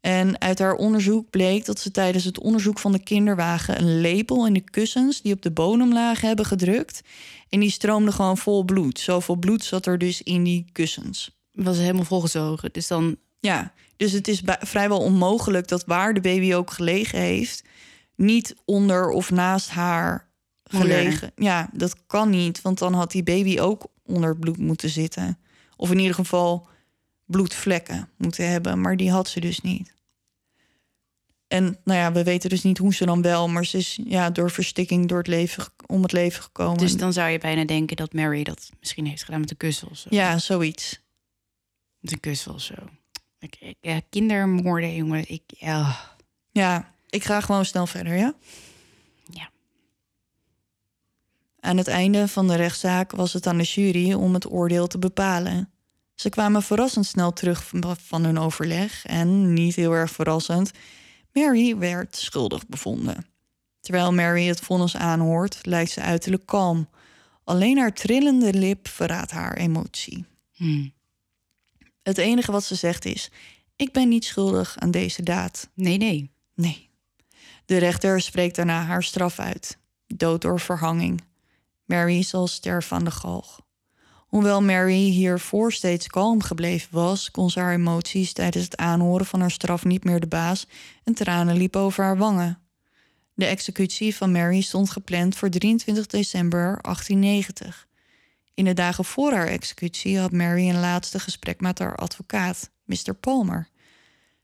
[0.00, 4.46] En uit haar onderzoek bleek dat ze tijdens het onderzoek van de kinderwagen een lepel
[4.46, 7.02] in de kussens die op de bodem lagen hebben gedrukt.
[7.48, 8.98] En die stroomde gewoon vol bloed.
[8.98, 11.30] Zoveel bloed zat er dus in die kussens.
[11.52, 12.72] Was helemaal volgezogen.
[12.72, 13.16] Dus dan.
[13.40, 17.64] Ja, dus het is vrijwel onmogelijk dat waar de baby ook gelegen heeft,
[18.16, 20.30] niet onder of naast haar
[20.64, 21.32] gelegen.
[21.36, 25.38] Ja, dat kan niet, want dan had die baby ook onder bloed moeten zitten.
[25.76, 26.68] Of in ieder geval
[27.24, 29.94] bloedvlekken moeten hebben, maar die had ze dus niet.
[31.48, 34.30] En nou ja, we weten dus niet hoe ze dan wel, maar ze is ja,
[34.30, 36.78] door verstikking door het leven, om het leven gekomen.
[36.78, 39.90] Dus dan zou je bijna denken dat Mary dat misschien heeft gedaan met een kussen
[39.90, 40.08] of zo.
[40.10, 41.00] Ja, zoiets.
[41.98, 42.74] Met een kussen of zo.
[43.38, 45.28] Ik, ik, ja, kindermoorden, jongen.
[45.28, 45.96] Ik, ja.
[46.50, 48.34] Ja, ik ga gewoon snel verder, ja?
[49.30, 49.50] Ja.
[51.60, 54.98] Aan het einde van de rechtszaak was het aan de jury om het oordeel te
[54.98, 55.70] bepalen.
[56.14, 60.70] Ze kwamen verrassend snel terug van- hun overleg en, niet heel erg verrassend,
[61.32, 63.26] Mary werd schuldig bevonden.
[63.80, 66.88] Terwijl Mary het vonnis aanhoort, lijkt ze uiterlijk kalm.
[67.44, 70.24] Alleen haar trillende lip verraadt haar emotie.
[70.52, 70.88] Hm.
[72.02, 73.30] Het enige wat ze zegt is:
[73.76, 75.68] Ik ben niet schuldig aan deze daad.
[75.74, 76.30] Nee, nee.
[76.54, 76.90] Nee.
[77.64, 79.78] De rechter spreekt daarna haar straf uit.
[80.06, 81.24] Dood door verhanging.
[81.84, 83.60] Mary zal sterven aan de galg.
[84.32, 89.40] Hoewel Mary hiervoor steeds kalm gebleven was, kon ze haar emoties tijdens het aanhoren van
[89.40, 90.66] haar straf niet meer de baas
[91.04, 92.58] en tranen liepen over haar wangen.
[93.34, 97.86] De executie van Mary stond gepland voor 23 december 1890.
[98.54, 103.14] In de dagen voor haar executie had Mary een laatste gesprek met haar advocaat, Mr.
[103.20, 103.68] Palmer.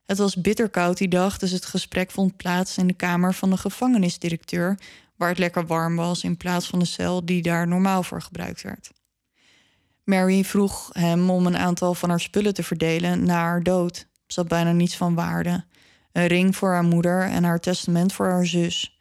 [0.09, 3.57] Het was bitterkoud die dag, dus het gesprek vond plaats in de kamer van de
[3.57, 4.79] gevangenisdirecteur,
[5.17, 8.63] waar het lekker warm was in plaats van de cel die daar normaal voor gebruikt
[8.63, 8.91] werd.
[10.05, 14.07] Mary vroeg hem om een aantal van haar spullen te verdelen na haar dood.
[14.27, 15.65] Ze had bijna niets van waarde.
[16.13, 18.99] Een ring voor haar moeder en haar testament voor haar zus.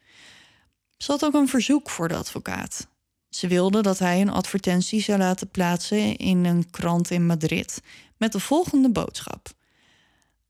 [0.96, 2.88] Ze had ook een verzoek voor de advocaat.
[3.28, 7.82] Ze wilde dat hij een advertentie zou laten plaatsen in een krant in Madrid
[8.16, 9.56] met de volgende boodschap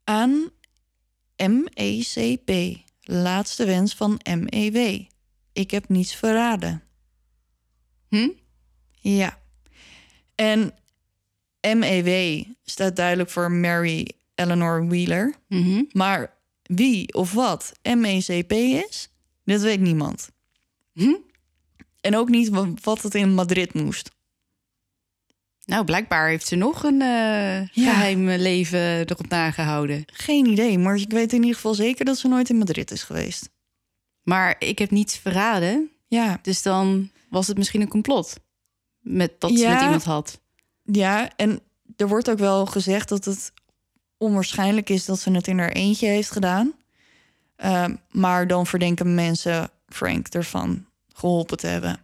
[0.08, 0.50] aan
[1.36, 2.76] MECP.
[3.00, 5.00] Laatste wens van MEW.
[5.52, 6.82] Ik heb niets verraden.
[8.08, 8.28] Hm?
[9.00, 9.38] Ja.
[10.34, 10.74] En
[11.60, 15.34] MEW staat duidelijk voor Mary Eleanor Wheeler.
[15.48, 15.82] Mhm.
[15.92, 19.08] Maar wie of wat MECP is,
[19.44, 20.30] dat weet niemand.
[20.92, 21.14] Hm?
[22.00, 24.10] En ook niet wa- wat het in Madrid moest.
[25.68, 27.66] Nou, blijkbaar heeft ze nog een Ja.
[27.72, 30.04] geheim leven erop nagehouden.
[30.06, 33.02] Geen idee, maar ik weet in ieder geval zeker dat ze nooit in Madrid is
[33.02, 33.50] geweest.
[34.22, 35.90] Maar ik heb niets verraden.
[36.06, 38.34] Ja, Dus dan was het misschien een complot.
[39.00, 40.40] Met dat ze met iemand had.
[40.82, 41.60] Ja, en
[41.96, 43.52] er wordt ook wel gezegd dat het
[44.16, 46.72] onwaarschijnlijk is dat ze het in haar eentje heeft gedaan.
[47.56, 52.00] Ehm, maar dan verdenken mensen Frank ervan geholpen te hebben.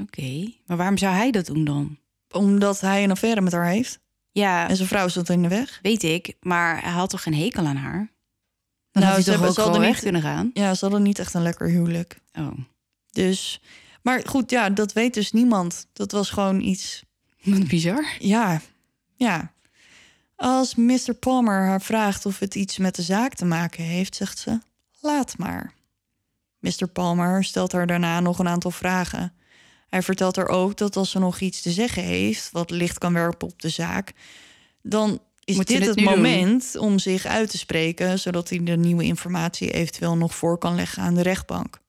[0.00, 0.52] Oké.
[0.66, 1.98] Maar waarom zou hij dat doen dan?
[2.30, 3.98] Omdat hij een affaire met haar heeft.
[4.32, 5.78] Ja, En zijn vrouw zat in de weg.
[5.82, 6.34] weet ik.
[6.40, 8.10] Maar hij had toch geen hekel aan haar?
[8.92, 10.50] Nou, Dan ze hebben- ze hadden weg niet- kunnen gaan?
[10.54, 12.20] Ja, ze hadden niet echt een lekker huwelijk.
[12.34, 12.52] Oh,
[13.10, 13.60] Dus,
[14.02, 15.86] maar goed, ja, dat weet dus niemand.
[15.92, 17.02] Dat was gewoon iets
[17.42, 18.04] wat bizar.
[18.18, 18.60] Ja,
[19.16, 19.52] ja.
[20.36, 21.14] Als Mr.
[21.20, 24.58] Palmer haar vraagt of het iets met de zaak te maken heeft, zegt ze:
[25.00, 25.72] laat maar.
[26.58, 26.86] Mr.
[26.92, 29.32] Palmer stelt haar daarna nog een aantal vragen.
[29.90, 33.12] Hij vertelt haar ook dat als ze nog iets te zeggen heeft, wat licht kan
[33.12, 34.12] werpen op de zaak,
[34.82, 36.12] dan is Moet dit het het nu doen?
[36.14, 40.74] moment om zich uit te spreken, zodat hij de nieuwe informatie eventueel nog voor kan
[40.74, 41.80] leggen aan de rechtbank.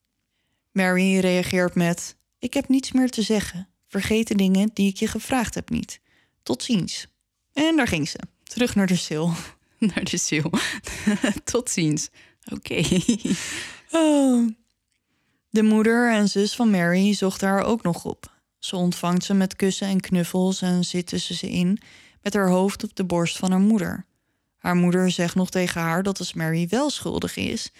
[0.71, 3.67] Mary reageert met: Ik heb niets meer te zeggen.
[3.87, 5.99] Vergeet de dingen die ik je gevraagd heb niet.
[6.43, 7.07] Tot ziens.
[7.53, 8.19] En daar ging ze.
[8.43, 9.27] Terug naar de sil.
[9.93, 10.51] Naar de ziel.
[11.43, 12.09] Tot ziens.
[12.51, 12.83] Oké.
[13.93, 14.47] Oh.
[15.53, 18.31] De moeder en zus van Mary zochten haar ook nog op.
[18.59, 21.79] Ze ontvangt ze met kussen en knuffels en zit tussen ze in,
[22.21, 24.05] met haar hoofd op de borst van haar moeder.
[24.57, 27.71] Haar moeder zegt nog tegen haar dat als Mary wel schuldig is,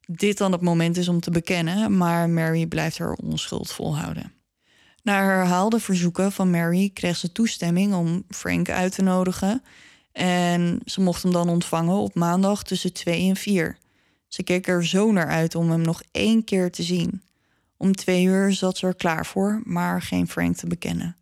[0.00, 4.32] dit dan het moment is om te bekennen, maar Mary blijft haar onschuld volhouden.
[5.02, 9.62] Na herhaalde verzoeken van Mary kreeg ze toestemming om Frank uit te nodigen.
[10.12, 13.78] En ze mocht hem dan ontvangen op maandag tussen 2 en 4.
[14.36, 17.22] Ze keek er zo naar uit om hem nog één keer te zien.
[17.76, 21.16] Om twee uur zat ze er klaar voor, maar geen Frank te bekennen.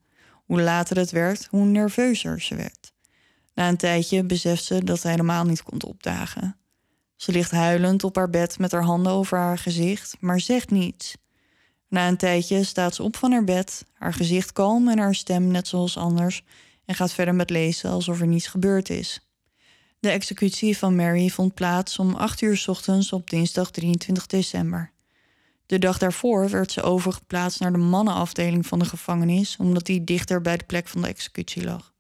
[0.45, 2.93] Hoe later het werd, hoe nerveuzer ze werd.
[3.55, 6.57] Na een tijdje beseft ze dat hij helemaal niet komt opdagen.
[7.17, 11.17] Ze ligt huilend op haar bed met haar handen over haar gezicht, maar zegt niets.
[11.89, 15.47] Na een tijdje staat ze op van haar bed, haar gezicht kalm en haar stem
[15.47, 16.43] net zoals anders,
[16.85, 19.24] en gaat verder met lezen alsof er niets gebeurd is.
[20.05, 24.93] De executie van Mary vond plaats om 8 uur 's ochtends op dinsdag 23 december.
[25.67, 30.41] De dag daarvoor werd ze overgeplaatst naar de mannenafdeling van de gevangenis, omdat die dichter
[30.41, 31.93] bij de plek van de executie lag.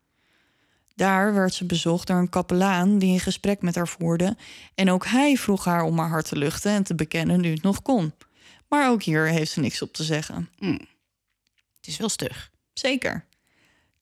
[0.94, 4.36] Daar werd ze bezocht door een kapelaan die een gesprek met haar voerde.
[4.74, 7.62] En ook hij vroeg haar om haar hart te luchten en te bekennen nu het
[7.62, 8.12] nog kon.
[8.68, 10.50] Maar ook hier heeft ze niks op te zeggen.
[11.76, 12.50] Het is wel stug.
[12.72, 13.24] Zeker.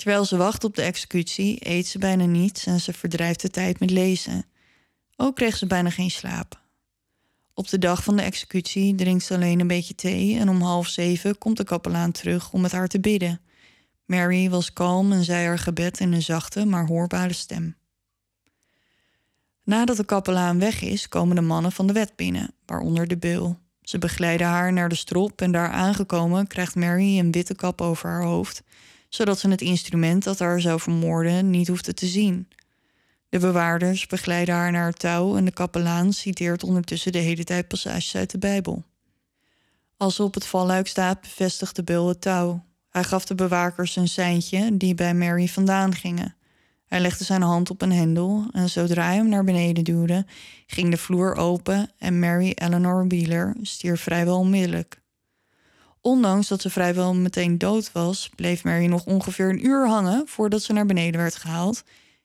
[0.02, 3.80] Terwijl ze wacht op de executie, eet ze bijna niets en ze verdrijft de tijd
[3.80, 4.44] met lezen.
[5.16, 6.60] Ook kreeg ze bijna geen slaap.
[7.54, 10.86] Op de dag van de executie drinkt ze alleen een beetje thee en om half
[10.86, 13.40] zeven komt de kapelaan terug om met haar te bidden.
[14.04, 17.76] Mary was kalm en zei haar gebed in een zachte maar hoorbare stem.
[19.64, 23.58] Nadat de kapelaan weg is, komen de mannen van de wet binnen, waaronder de beul.
[23.82, 28.10] Ze begeleiden haar naar de strop en daar aangekomen krijgt Mary een witte kap over
[28.10, 28.62] haar hoofd,
[29.14, 32.48] zodat ze het instrument dat haar zou vermoorden niet hoefde te zien.
[33.28, 37.68] De bewaarders begeleiden haar naar het touw en de kapelaan citeert ondertussen de hele tijd
[37.68, 38.84] passages uit de Bijbel.
[39.96, 42.64] Als ze op het valluik staat, bevestigt de beul het touw.
[42.90, 46.34] Hij gaf de bewakers een seintje die bij Mary vandaan gingen.
[46.86, 50.26] Hij legde zijn hand op een hendel en zodra hij hem naar beneden duwde,
[50.66, 55.01] ging de vloer open en Mary Eleanor Wheeler stierf vrijwel onmiddellijk.
[56.02, 60.62] Ondanks dat ze vrijwel meteen dood was, bleef Mary nog ongeveer een uur hangen voordat
[60.62, 61.82] ze naar beneden werd gehaald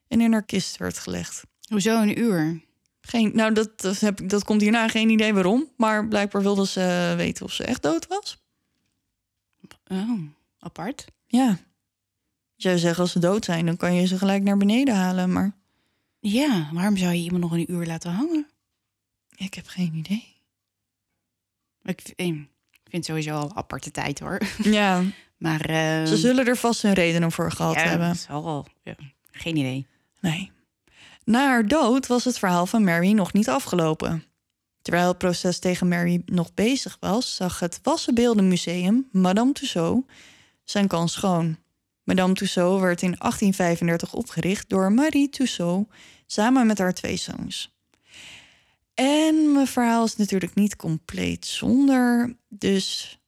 [0.08, 1.42] en in haar kist werd gelegd.
[1.68, 2.60] Hoezo een uur?
[3.00, 7.14] Geen, nou, dat, dat, heb, dat komt hierna geen idee waarom, maar blijkbaar wilde ze
[7.16, 8.42] weten of ze echt dood was.
[9.86, 10.20] Oh,
[10.58, 11.04] apart.
[11.26, 11.58] Ja.
[12.56, 15.56] Zou zeggen, als ze dood zijn, dan kan je ze gelijk naar beneden halen, maar
[16.20, 18.46] Ja, waarom zou je iemand nog een uur laten hangen?
[19.36, 20.36] ik heb geen idee.
[21.82, 22.12] Ik
[22.88, 24.40] ik vind het sowieso al een aparte tijd hoor.
[24.62, 25.02] Ja,
[25.36, 28.16] Maar eh, ze zullen er vast hun redenen voor gehad ja, hebben.
[28.16, 28.66] zal wel.
[28.82, 28.94] Ja,
[29.30, 29.86] geen idee.
[30.20, 30.50] Nee.
[31.24, 34.24] Na haar dood was het verhaal van Mary nog niet afgelopen.
[34.82, 40.04] Terwijl het proces tegen Mary nog bezig was, zag het Wassenbeeldenmuseum, Madame Tussaud,
[40.64, 41.58] zijn kans schoon.
[42.04, 45.88] Madame Tussaud werd in 1835 opgericht door Marie Tussaud
[46.26, 47.77] samen met haar twee zoons.
[49.00, 53.18] En mijn verhaal is natuurlijk niet compleet zonder, dus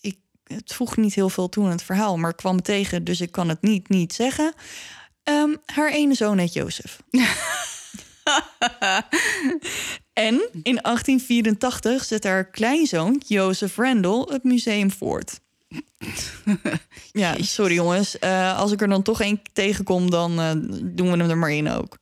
[0.00, 3.20] ik, het voegt niet heel veel toe aan het verhaal, maar ik kwam tegen, dus
[3.20, 4.52] ik kan het niet niet zeggen.
[5.22, 7.00] Ehm, haar ene zoon heet Jozef.
[10.12, 15.40] en in 1884 zet haar kleinzoon, Jozef Randall, het museum voort.
[17.12, 18.18] ja, sorry jongens.
[18.18, 20.50] Eh, als ik er dan toch één tegenkom, dan eh,
[20.82, 21.98] doen we hem er maar in ook.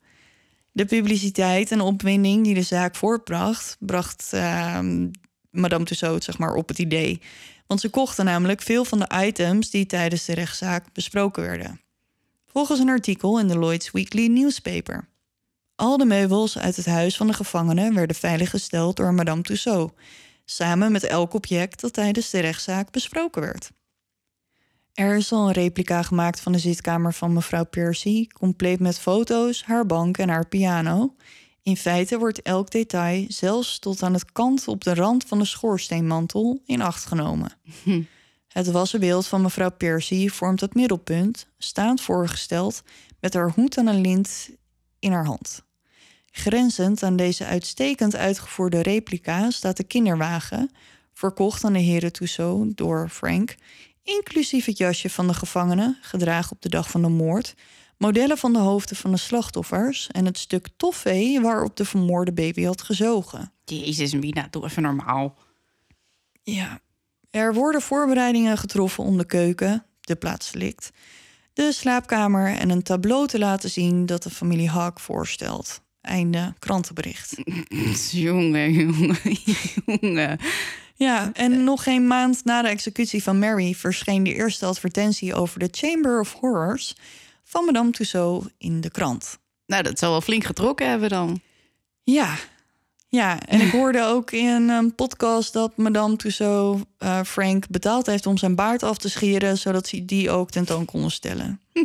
[0.78, 5.08] De publiciteit en opwinding die de zaak voortbracht, bracht ehm,
[5.50, 7.20] Madame Tussaud zeg maar, op het idee.
[7.66, 11.80] Want ze kochten namelijk veel van de items die tijdens de rechtszaak besproken werden.
[12.46, 15.08] Volgens een artikel in de Lloyd's Weekly Newspaper.
[15.74, 19.92] Al de meubels uit het huis van de gevangenen werden veiliggesteld door Madame Tussaud,
[20.44, 23.70] samen met elk object dat tijdens de rechtszaak besproken werd.
[24.98, 29.64] Er is al een replica gemaakt van de zitkamer van mevrouw Percy, compleet met foto's,
[29.64, 31.14] haar bank en haar piano.
[31.62, 35.44] In feite wordt elk detail, zelfs tot aan het kant op de rand van de
[35.44, 37.52] schoorsteenmantel, in acht genomen.
[38.48, 42.82] Het wassenbeeld van mevrouw Percy vormt het middelpunt, staand voorgesteld
[43.20, 44.50] met haar hoed aan een lint
[44.98, 45.62] in haar hand.
[46.30, 50.70] Grenzend aan deze uitstekend uitgevoerde replica staat de kinderwagen,
[51.12, 53.56] verkocht aan de heren Tussaud door Frank,
[54.08, 57.54] inclusief het jasje van de gevangene, gedragen op de dag van de moord,
[57.98, 62.64] modellen van de hoofden van de slachtoffers en het stuk toffee waarop de vermoorde baby
[62.64, 63.52] had gezogen.
[63.64, 65.38] Jezus, Mina, doe even normaal.
[66.42, 66.80] Ja.
[67.30, 70.90] Er worden voorbereidingen getroffen om de keuken, de plaats likt,
[71.52, 75.80] de slaapkamer en een tableau te laten zien dat de familie Hawk voorstelt.
[76.00, 77.36] Einde krantenbericht.
[78.12, 79.18] jongen, jongen,
[79.86, 80.38] jongen.
[80.98, 85.58] Ja, en nog geen maand na de executie van Mary verscheen de eerste advertentie over
[85.58, 86.94] de Chamber of Horrors
[87.44, 89.38] van Madame Tussaud in de krant.
[89.66, 91.40] Nou, dat zal wel flink getrokken hebben dan.
[92.02, 92.36] Ja,
[93.08, 93.40] ja.
[93.40, 98.36] En ik hoorde ook in een podcast dat Madame Tussaud uh, Frank betaald heeft om
[98.36, 101.60] zijn baard af te scheren, zodat ze die ook tentoon konden stellen.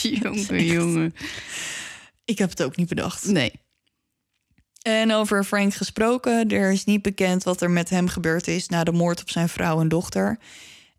[0.22, 1.14] jongen, jongen.
[2.24, 3.24] Ik heb het ook niet bedacht.
[3.24, 3.52] Nee.
[4.86, 8.84] En over Frank gesproken, er is niet bekend wat er met hem gebeurd is na
[8.84, 10.38] de moord op zijn vrouw en dochter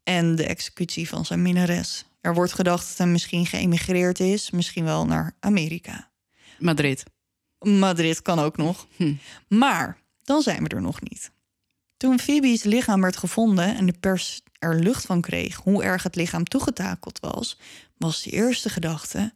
[0.04, 2.06] en de executie van zijn minnares.
[2.22, 6.12] Er wordt gedacht dat hij misschien geëmigreerd is, misschien wel naar Amerika.
[6.60, 7.04] Madrid.
[7.60, 8.88] Madrid kan ook nog.
[8.96, 9.14] Hm.
[9.48, 11.32] Maar dan zijn we er nog niet.
[11.98, 16.16] Toen Phoebe's lichaam werd gevonden en de pers er lucht van kreeg hoe erg het
[16.16, 17.60] lichaam toegetakeld was,
[17.98, 19.34] was de eerste gedachte: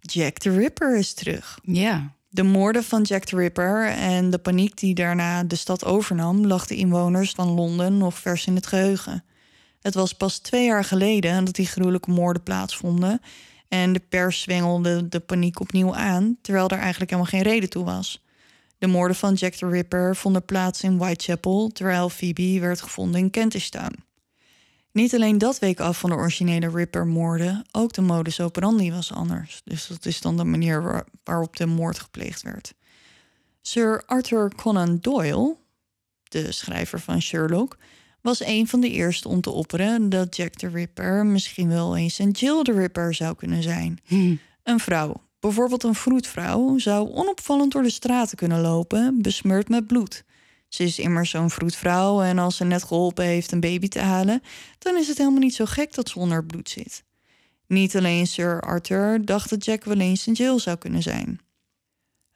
[0.00, 1.58] Jack the Ripper is terug.
[1.62, 2.14] Ja.
[2.34, 6.66] De moorden van Jack the Ripper en de paniek die daarna de stad overnam, lag
[6.66, 9.24] de inwoners van Londen nog vers in het geheugen.
[9.80, 13.20] Het was pas twee jaar geleden dat die gruwelijke moorden plaatsvonden.
[13.68, 17.84] En de pers zwengelde de paniek opnieuw aan, terwijl er eigenlijk helemaal geen reden toe
[17.84, 18.24] was.
[18.78, 23.30] De moorden van Jack the Ripper vonden plaats in Whitechapel, terwijl Phoebe werd gevonden in
[23.30, 24.04] Kentish Town.
[24.94, 29.60] Niet alleen dat week af van de originele Ripper-moorden, ook de modus operandi was anders.
[29.64, 32.74] Dus dat is dan de manier waarop de moord gepleegd werd.
[33.62, 35.56] Sir Arthur Conan Doyle,
[36.22, 37.76] de schrijver van Sherlock,
[38.20, 42.18] was een van de eerste om te opperen dat Jack the Ripper misschien wel eens
[42.18, 43.98] een Jill the Ripper zou kunnen zijn.
[44.04, 44.36] Hm.
[44.62, 50.24] Een vrouw, bijvoorbeeld een vroedvrouw, zou onopvallend door de straten kunnen lopen, besmeurd met bloed.
[50.74, 54.42] Ze is immers zo'n vroedvrouw en als ze net geholpen heeft een baby te halen,
[54.78, 57.04] dan is het helemaal niet zo gek dat ze onder bloed zit.
[57.66, 61.40] Niet alleen Sir Arthur dacht dat Jack wel eens een Jill zou kunnen zijn.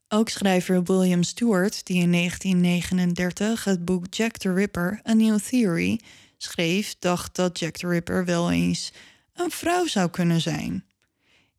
[0.09, 6.01] Ook schrijver William Stewart, die in 1939 het boek Jack the Ripper, A New Theory,
[6.36, 8.93] schreef, dacht dat Jack the Ripper wel eens
[9.34, 10.84] een vrouw zou kunnen zijn.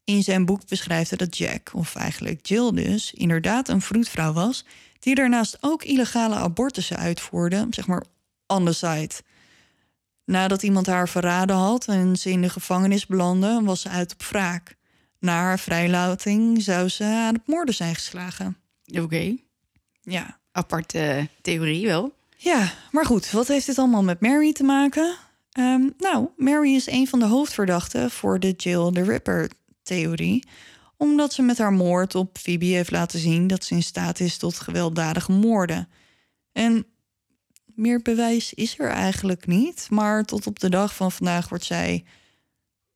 [0.04, 4.66] In zijn boek beschrijft hij dat Jack, of eigenlijk Jill dus, inderdaad een vroedvrouw was,
[5.00, 8.04] die daarnaast ook illegale abortussen uitvoerde, zeg maar
[8.48, 9.12] on the side.
[10.26, 14.24] Nadat iemand haar verraden had en ze in de gevangenis belandde, was ze uit op
[14.24, 14.76] wraak.
[15.20, 18.58] Na haar vrijlating zou ze aan het moorden zijn geslagen.
[18.86, 19.36] Oké.
[20.02, 20.38] Ja.
[20.52, 22.14] Aparte theorie wel.
[22.38, 25.16] Ja, maar goed, wat heeft dit allemaal met Mary te maken?
[25.52, 30.48] Ehm, nou, Mary is een van de hoofdverdachten voor de Jill the Ripper-theorie,
[31.00, 34.38] omdat ze met haar moord op Phoebe heeft laten zien dat ze in staat is
[34.38, 35.90] tot gewelddadige moorden.
[36.52, 36.86] En
[37.66, 42.04] meer bewijs is er eigenlijk niet, maar tot op de dag van vandaag wordt zij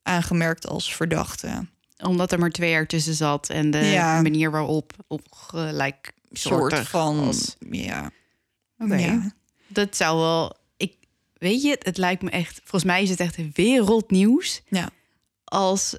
[0.02, 1.72] aangemerkt als verdachte
[2.04, 4.22] omdat er maar twee jaar tussen zat en de Ja.
[4.22, 7.26] manier waarop op gelijk soort van.
[7.26, 7.56] was.
[7.70, 8.12] Ja.
[8.78, 8.96] Oké.
[8.96, 9.32] Ja.
[9.68, 10.56] Dat zou wel.
[10.78, 10.94] Ik
[11.34, 12.60] weet je, het lijkt me echt.
[12.60, 14.90] Volgens mij is het echt wereldnieuws Ja.
[15.44, 15.98] als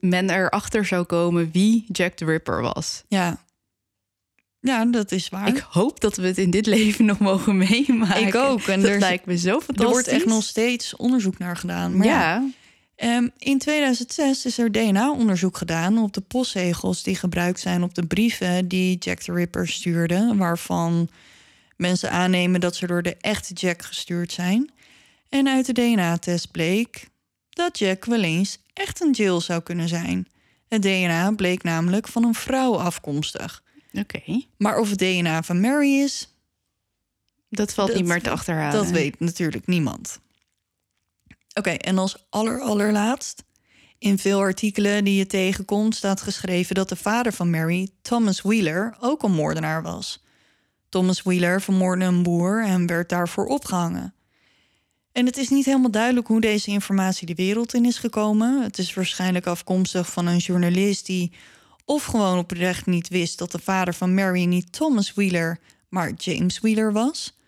[0.00, 3.04] men erachter zou komen wie Jack the Ripper was.
[3.08, 3.44] Ja.
[4.60, 5.48] Ja, dat is waar.
[5.48, 8.26] Ik hoop dat we het in dit leven nog mogen meemaken.
[8.26, 8.60] Ik ook.
[8.60, 9.84] En dat er- lijkt me zo fantastisch.
[9.84, 11.96] er wordt echt nog steeds onderzoek naar gedaan.
[11.96, 12.20] Maar ja.
[12.20, 12.48] ja.
[12.96, 18.06] Ehm, in 2006 is er DNA-onderzoek gedaan op de postzegels die gebruikt zijn op de
[18.06, 21.08] brieven die Jack the Ripper stuurde, waarvan
[21.76, 24.70] mensen aannemen dat ze door de echte Jack gestuurd zijn.
[25.28, 27.08] En uit de DNA-test bleek
[27.48, 30.28] dat Jack wel eens echt een Jill zou kunnen zijn.
[30.68, 33.62] Het DNA bleek namelijk van een vrouw afkomstig.
[33.92, 34.42] Oké.
[34.56, 36.34] Maar of het DNA van Mary is,
[37.48, 38.72] Dat valt Dat- niet meer te achterhalen.
[38.82, 40.20] Dat weet natuurlijk niemand.
[41.54, 43.44] Oké, en als aller allerlaatst.
[43.98, 48.96] In veel artikelen die je tegenkomt staat geschreven dat de vader van Mary, Thomas Wheeler,
[49.00, 50.24] ook een moordenaar was.
[50.88, 54.14] Thomas Wheeler vermoordde een boer en werd daarvoor opgehangen.
[55.16, 58.62] En het is niet helemaal duidelijk hoe deze informatie de wereld in is gekomen.
[58.62, 61.32] Het is waarschijnlijk afkomstig van een journalist die
[61.84, 65.58] of gewoon oprecht niet wist dat de vader van Mary niet Thomas Wheeler,
[65.88, 67.38] maar James Wheeler was.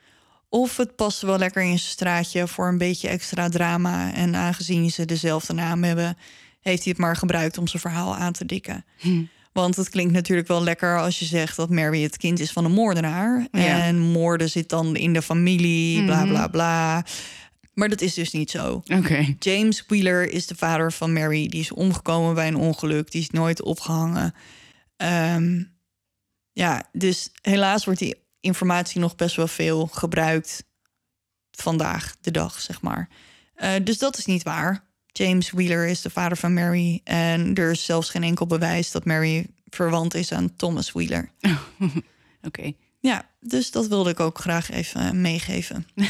[0.48, 4.12] Of het paste wel lekker in zijn straatje voor een beetje extra drama.
[4.14, 6.16] En aangezien ze dezelfde naam hebben,
[6.60, 8.84] heeft hij het maar gebruikt om zijn verhaal aan te dikken.
[8.98, 9.22] Hm.
[9.52, 12.64] Want het klinkt natuurlijk wel lekker als je zegt dat Mary het kind is van
[12.64, 13.46] een moordenaar.
[13.52, 13.82] Ja.
[13.82, 16.28] En moorden zit dan in de familie, bla Mhm.
[16.28, 17.04] bla bla.
[17.78, 18.82] Maar dat is dus niet zo.
[18.86, 19.34] Oké.
[19.38, 21.48] James Wheeler is de vader van Mary.
[21.48, 23.10] Die is omgekomen bij een ongeluk.
[23.10, 24.34] Die is nooit opgehangen.
[24.96, 25.62] Ehm,
[26.52, 30.64] ja, dus helaas wordt die informatie nog best wel veel gebruikt
[31.50, 33.08] vandaag de dag, zeg maar.
[33.54, 34.84] Eh, dus dat is niet waar.
[35.06, 37.00] James Wheeler is de vader van Mary.
[37.04, 41.30] En er is zelfs geen enkel bewijs dat Mary verwant is aan Thomas Wheeler.
[42.48, 42.72] Oké.
[43.00, 45.86] Ja, dus dat wilde ik ook graag even meegeven.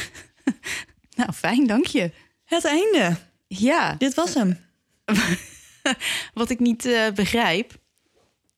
[1.19, 2.11] Nou, fijn, dank je.
[2.45, 3.17] Het einde.
[3.47, 4.57] Ja, Dit was hem.
[6.33, 7.79] wat ik niet eh, begrijp,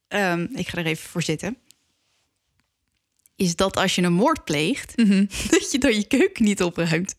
[0.07, 1.57] ehm, ik ga er even voor zitten,
[3.35, 4.97] is dat als je een moord pleegt,
[5.51, 7.15] dat je dan je keuken niet opruimt.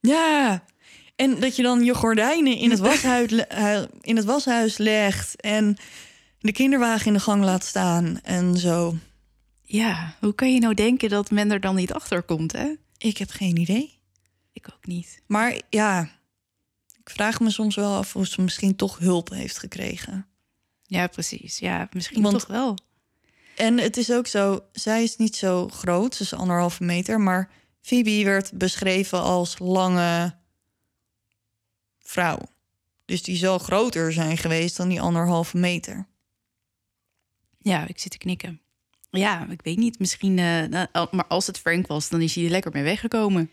[0.00, 0.64] Ja.
[1.16, 5.76] En dat je dan je gordijnen in het, washuis, eh, in het washuis legt en
[6.38, 8.96] de kinderwagen in de gang laat staan en zo.
[9.62, 12.74] Ja, hoe kan je nou denken dat men er dan niet achter komt, hè?
[12.98, 14.02] Ik heb geen idee.
[14.54, 15.22] Ik ook niet.
[15.26, 16.02] Maar ja,
[17.00, 20.26] ik vraag me soms wel af of ze misschien toch hulp heeft gekregen.
[20.82, 21.58] Ja, precies.
[21.58, 22.78] Ja, misschien Want- toch wel.
[23.56, 27.50] En het is ook zo, zij is niet zo groot, ze is anderhalve meter, maar
[27.80, 30.36] Phoebe werd beschreven als lange
[31.98, 32.38] vrouw.
[33.04, 36.06] Dus die zal groter zijn geweest dan die anderhalve meter.
[37.58, 38.60] Ja, ik zit te knikken.
[39.10, 39.98] Ja, ik weet niet.
[39.98, 43.50] Misschien, eh, maar als het Frank was, dan is hij er lekker mee weggekomen.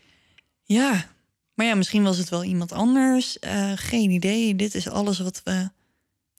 [0.72, 1.06] Ja,
[1.54, 3.38] maar ja, misschien was het wel iemand anders.
[3.38, 4.56] Eh, geen idee.
[4.56, 5.70] Dit is alles wat we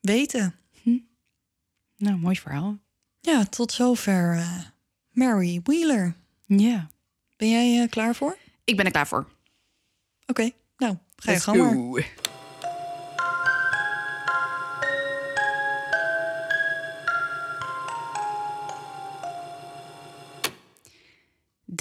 [0.02, 0.56] weten.
[1.98, 2.78] Nou, mooi verhaal.
[3.20, 4.60] Ja, tot zover eh,
[5.12, 6.16] Mary Wheeler.
[6.46, 6.88] Ja.
[7.38, 8.38] Ben jij eh, klaar voor?
[8.64, 9.28] Ik ben er klaar voor.
[10.26, 12.06] Oké, nou, ga je Let's gang maar.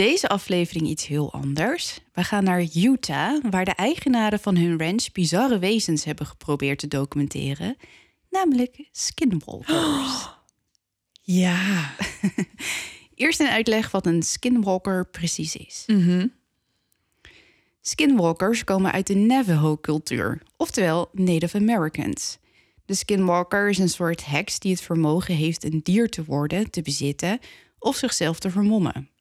[0.02, 2.00] Deze aflevering iets heel anders.
[2.12, 6.88] We gaan naar Utah, waar de eigenaren van hun ranch bizarre wezens hebben geprobeerd te
[6.88, 7.76] documenteren,
[8.30, 10.28] namelijk skinwalkers.
[11.24, 11.94] Ja.
[13.14, 15.84] Eerst een uitleg wat een skinwalker precies is.
[15.86, 16.26] Mhm.
[17.80, 22.38] Skinwalkers komen uit de Navajo-cultuur, oftewel Native Americans.
[22.84, 26.82] De skinwalker is een soort heks die het vermogen heeft een dier te worden, te
[26.82, 27.38] bezitten
[27.78, 29.11] of zichzelf te vermommen.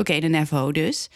[0.00, 1.08] Oké, de Navajo dus.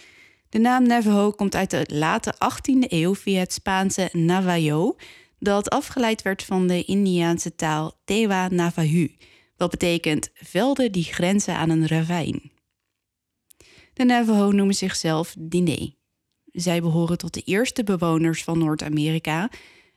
[0.48, 4.96] De naam Navajo komt uit de late 18e eeuw via het Spaanse Navajo,
[5.38, 9.16] dat afgeleid werd van de Indiaanse taal Tewa Navahu,
[9.56, 12.52] wat betekent velden die grenzen aan een ravijn.
[13.92, 15.94] De Navajo noemen zichzelf Diné.
[16.44, 19.50] Zij behoren tot de eerste bewoners van Noord-Amerika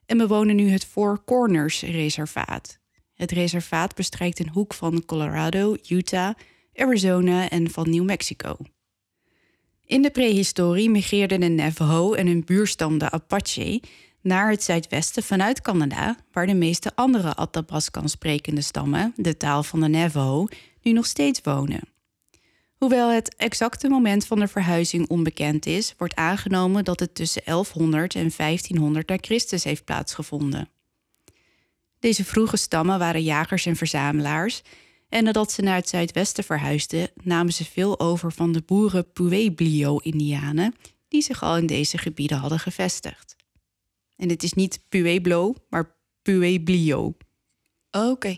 [0.05, 2.79] en bewonen nu het Four Corners reservaat.
[3.13, 6.33] Het reservaat bestrijkt een hoek van Colorado, Utah,
[6.75, 8.57] Arizona en van New Mexico.
[9.87, 13.81] In de prehistorie migreerden de Navajo en hun buurstam de Apache
[14.21, 19.79] naar het zuidwesten vanuit Canada, waar de meeste andere Athabaskan sprekende stammen, de taal van
[19.79, 20.47] de Navajo,
[20.81, 21.81] nu nog steeds wonen.
[22.77, 28.15] Hoewel het exacte moment van de verhuizing onbekend is, wordt aangenomen dat het tussen 1100
[28.15, 30.69] en 1500 na Christus heeft plaatsgevonden.
[31.99, 34.61] Deze vroege stammen waren jagers en verzamelaars,
[35.09, 40.75] en nadat ze naar het zuidwesten verhuisden, namen ze veel over van de boeren Pueblo-Indianen,
[41.07, 43.35] die zich al in deze gebieden hadden gevestigd.
[44.15, 47.15] En het is niet Pueblo, maar Pueblio,
[47.91, 48.37] Oké.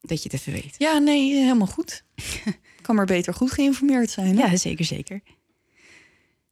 [0.00, 0.74] dat je het even weet.
[0.78, 2.04] Ja, nee, helemaal goed.
[2.82, 4.38] kan maar beter goed geïnformeerd zijn.
[4.38, 4.46] Hè?
[4.46, 5.22] Ja, zeker, zeker.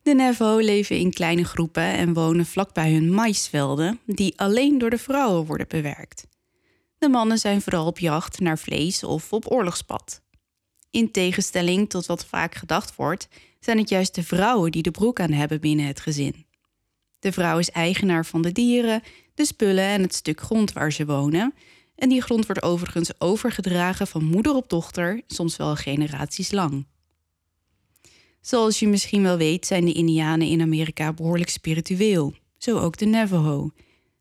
[0.02, 4.98] De Navajo leven in kleine groepen en wonen vlakbij hun maïsvelden, die alleen door de
[4.98, 6.26] vrouwen worden bewerkt.
[7.00, 10.22] De mannen zijn vooral op jacht naar vlees of op oorlogspad.
[10.90, 13.28] In tegenstelling tot wat vaak gedacht wordt,
[13.60, 16.46] zijn het juist de vrouwen die de broek aan hebben binnen het gezin.
[17.18, 19.02] De vrouw is eigenaar van de dieren,
[19.34, 21.54] de spullen en het stuk grond waar ze wonen.
[21.94, 26.86] En die grond wordt overigens overgedragen van moeder op dochter, soms wel generaties lang.
[28.40, 32.34] Zoals je misschien wel weet, zijn de Indianen in Amerika behoorlijk spiritueel.
[32.58, 33.70] Zo ook de Navajo.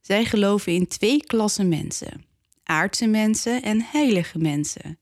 [0.02, 2.28] Zij geloven in twee klassen mensen:
[2.70, 5.00] aardse mensen en heilige mensen.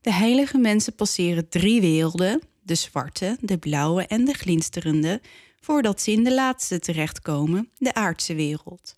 [0.00, 5.20] De heilige mensen passeren drie werelden: de zwarte, de blauwe en de glinsterende,
[5.60, 8.94] voordat ze in de laatste terechtkomen, de aardse wereld.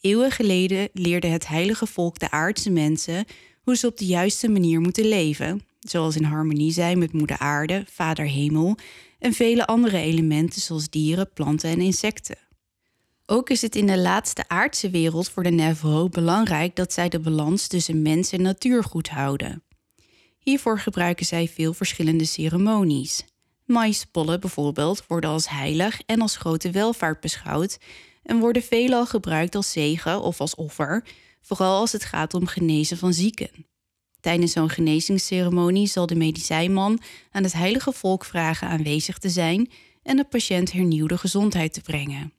[0.00, 3.24] Eeuwen geleden leerde het heilige volk de aardse mensen
[3.62, 7.84] hoe ze op de juiste manier moeten leven, zoals in harmonie zijn met Moeder Aarde,
[7.90, 8.76] Vader Hemel
[9.18, 12.36] en vele andere elementen zoals dieren, planten en insecten.
[13.32, 17.18] Ook is het in de laatste aardse wereld voor de Navajo belangrijk dat zij de
[17.18, 19.62] balans tussen mens en natuur goed houden.
[20.38, 23.24] Hiervoor gebruiken zij veel verschillende ceremonies.
[23.64, 27.78] Maïspollen bijvoorbeeld worden als heilig en als grote welvaart beschouwd
[28.22, 31.04] en worden veelal gebruikt als zegen of als offer,
[31.40, 33.66] vooral als het gaat om genezen van zieken.
[34.20, 39.70] Tijdens zo'n genezingsceremonie zal de medicijnman aan het heilige volk vragen aanwezig te zijn
[40.02, 42.32] en de patiënt hernieuwde gezondheid te brengen.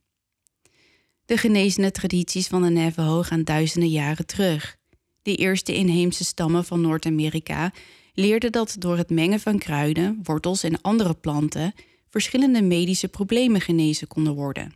[1.26, 4.78] De genezende tradities van de Navajo gaan duizenden jaren terug.
[5.21, 7.71] De eerste inheemse stammen van Noord-Amerika
[8.13, 11.74] leerden dat door het mengen van kruiden, wortels en andere planten
[12.09, 14.74] verschillende medische problemen genezen konden worden.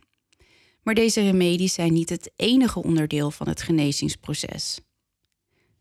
[0.82, 4.80] Maar deze remedies zijn niet het enige onderdeel van het genezingsproces.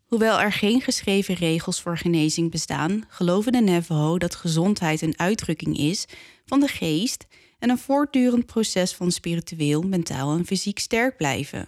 [0.05, 5.77] Hoewel er geen geschreven regels voor genezing bestaan, geloven de Navajo dat gezondheid een uitdrukking
[5.77, 6.05] is
[6.45, 7.27] van de geest
[7.59, 11.67] en een voortdurend proces van spiritueel, mentaal en fysiek sterk blijven.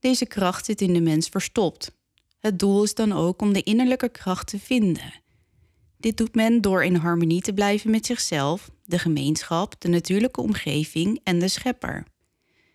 [0.00, 1.96] Deze kracht zit in de mens verstopt.
[2.38, 5.12] Het doel is dan ook om de innerlijke kracht te vinden.
[5.96, 11.20] Dit doet men door in harmonie te blijven met zichzelf, de gemeenschap, de natuurlijke omgeving
[11.22, 12.06] en de schepper.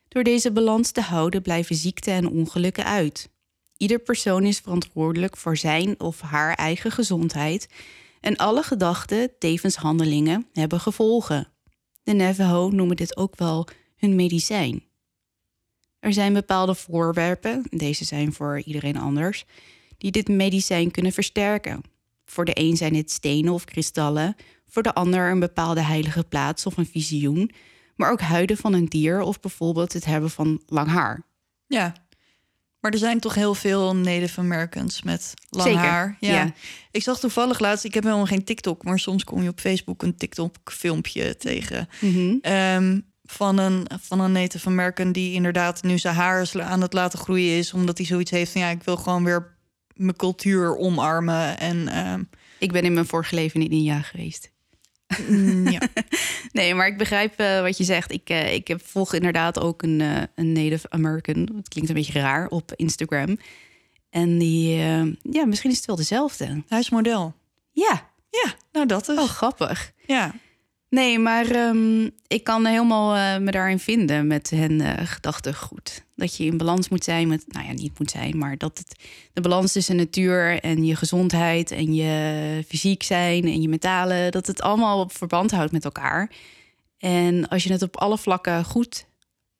[0.07, 3.29] Door deze balans te houden blijven ziekte en ongelukken uit.
[3.77, 7.67] Ieder persoon is verantwoordelijk voor zijn of haar eigen gezondheid
[8.21, 11.52] en alle gedachten, tevens handelingen, hebben gevolgen.
[12.03, 14.83] De Navajo noemen dit ook wel hun medicijn.
[15.99, 19.45] Er zijn bepaalde voorwerpen, deze zijn voor iedereen anders,
[19.97, 21.81] die dit medicijn kunnen versterken.
[22.25, 24.35] Voor de een zijn het stenen of kristallen,
[24.67, 27.51] voor de ander een bepaalde heilige plaats of een visioen,
[27.95, 31.25] maar ook huiden van een dier of bijvoorbeeld het hebben van lang haar.
[31.67, 31.93] Ja,
[32.83, 36.17] maar er zijn toch heel veel Native Americans met lang Zeker, haar.
[36.19, 36.53] ja.
[36.91, 40.03] Ik zag toevallig laatst, ik heb helemaal geen TikTok, maar soms kom je op Facebook
[40.03, 41.89] een TikTok-filmpje tegen.
[42.41, 47.19] Ehm, van, een, van een Native American die inderdaad nu zijn haar aan het laten
[47.19, 47.73] groeien is.
[47.73, 49.57] Omdat hij zoiets heeft van ja, ik wil gewoon weer
[49.93, 51.59] mijn cultuur omarmen.
[51.59, 52.23] En ehm,
[52.59, 54.51] Ik ben in mijn vorige leven in India geweest.
[55.27, 55.79] Mm, ja.
[56.51, 58.11] Nee, maar ik begrijp eh, wat je zegt.
[58.11, 61.49] Ik, eh, ik heb, volg inderdaad ook een, eh, een Native American.
[61.55, 63.37] Het klinkt een beetje raar op Instagram.
[64.09, 64.75] En die,
[65.21, 66.63] ja, misschien is het wel dezelfde.
[66.67, 67.33] hij is model.
[67.71, 69.17] Ja, Ja, nou dat is.
[69.17, 69.91] oh grappig.
[70.05, 70.35] Ja.
[70.89, 76.02] Nee, maar ehm, ik kan helemaal me daarin vinden met hen gedachtegoed.
[76.15, 78.95] Dat je in balans moet zijn met, nou ja, niet moet zijn, maar dat het
[79.33, 84.47] de balans tussen natuur en je gezondheid en je fysiek zijn en je mentale, dat
[84.47, 86.31] het allemaal op verband houdt met elkaar.
[86.97, 89.05] En als je het op alle vlakken goed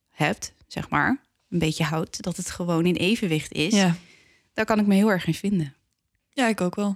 [0.10, 3.96] hebt, zeg maar, een beetje houdt, dat het gewoon in evenwicht is, Ja.
[4.54, 5.74] daar kan ik me heel erg in vinden.
[6.30, 6.96] ja, ik ook wel.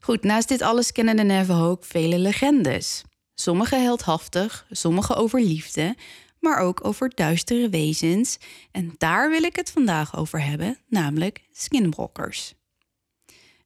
[0.00, 3.02] Goed, naast dit alles kennen de Navajo ook vele legendes.
[3.34, 5.96] Sommige heldhaftig, sommige over liefde,
[6.44, 8.38] maar ook over duistere wezens.
[8.70, 12.54] En daar wil ik het vandaag over hebben, namelijk skinwalkers.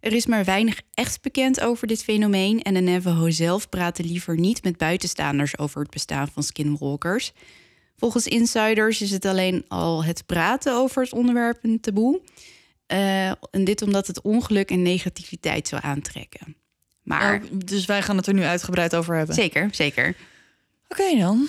[0.01, 4.39] Er is maar weinig echt bekend over dit fenomeen en de Navajo zelf praten liever
[4.39, 7.33] niet met buitenstaanders over het bestaan van skinwalkers.
[7.97, 12.21] Volgens insiders is het alleen al het praten over het onderwerp een taboe.
[12.87, 16.57] Eh, en dit omdat het ongeluk en negativiteit zou aantrekken.
[17.03, 19.35] Maar Oh, dus wij gaan het er nu uitgebreid over hebben.
[19.35, 20.17] zeker, zeker.
[20.89, 21.49] Oké dan.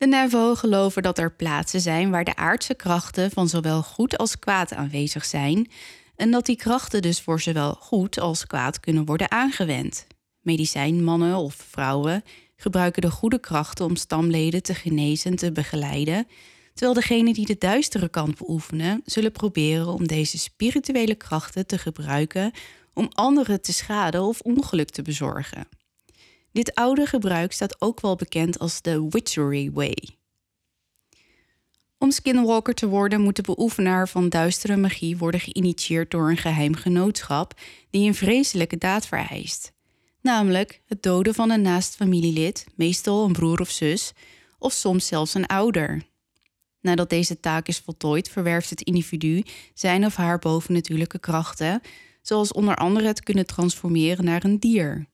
[0.00, 4.38] De Navajo geloven dat er plaatsen zijn waar de aardse krachten van zowel goed als
[4.38, 5.70] kwaad aanwezig zijn.
[6.16, 10.06] En dat die krachten dus voor zowel goed als kwaad kunnen worden aangewend.
[10.40, 12.22] Medicijnmannen of vrouwen
[12.56, 16.26] gebruiken de goede krachten om stamleden te genezen en te begeleiden.
[16.74, 22.52] Terwijl degenen die de duistere kant beoefenen, zullen proberen om deze spirituele krachten te gebruiken
[22.94, 25.66] om anderen te schaden of ongeluk te bezorgen.
[26.52, 29.96] Dit oude gebruik staat ook wel bekend als de Witchery Way.
[31.98, 36.74] Om skinwalker te worden moet de beoefenaar van duistere magie worden geïnitieerd door een geheim
[36.74, 39.72] genootschap die een vreselijke daad vereist.
[40.22, 44.12] Namelijk het doden van een naast familielid, meestal een broer of zus,
[44.58, 46.02] of soms zelfs een ouder.
[46.80, 49.42] Nadat deze taak is voltooid, verwerft het individu
[49.74, 51.80] zijn of haar bovennatuurlijke krachten,
[52.22, 55.09] zoals onder andere het kunnen transformeren naar een dier.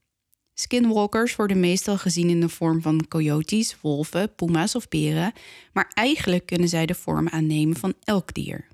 [0.58, 5.32] Skinwalkers worden meestal gezien in de vorm van coyotes, wolven, puma's of beren,
[5.72, 8.66] maar eigenlijk kunnen zij de vorm aannemen van elk dier.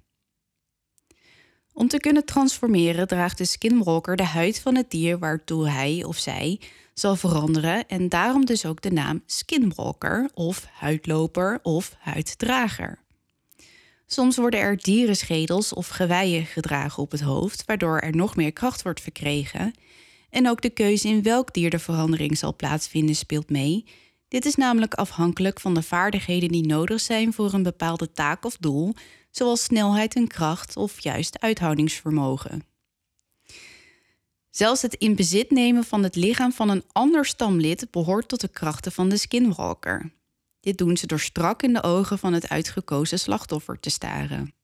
[1.72, 6.18] Om te kunnen transformeren draagt de skinwalker de huid van het dier waartoe hij of
[6.18, 6.60] zij
[6.94, 12.98] zal veranderen en daarom dus ook de naam skinwalker of huidloper of huiddrager.
[14.06, 18.82] Soms worden er dierenschedels of geweien gedragen op het hoofd, waardoor er nog meer kracht
[18.82, 19.74] wordt verkregen.
[20.32, 23.84] En ook de keuze in welk dier de verandering zal plaatsvinden speelt mee.
[24.28, 28.56] Dit is namelijk afhankelijk van de vaardigheden die nodig zijn voor een bepaalde taak of
[28.56, 28.94] doel,
[29.30, 32.64] zoals snelheid en kracht of juist uithoudingsvermogen.
[34.50, 38.48] Zelfs het in bezit nemen van het lichaam van een ander stamlid behoort tot de
[38.48, 40.12] krachten van de skinwalker.
[40.60, 44.54] Dit doen ze door strak in de ogen van het uitgekozen slachtoffer te staren.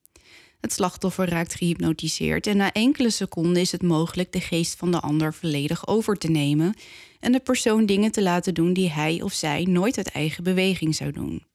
[0.59, 4.99] Het slachtoffer raakt gehypnotiseerd en na enkele seconden is het mogelijk de geest van de
[4.99, 6.73] ander volledig over te nemen
[7.19, 10.95] en de persoon dingen te laten doen die hij of zij nooit uit eigen beweging
[10.95, 11.45] zou doen.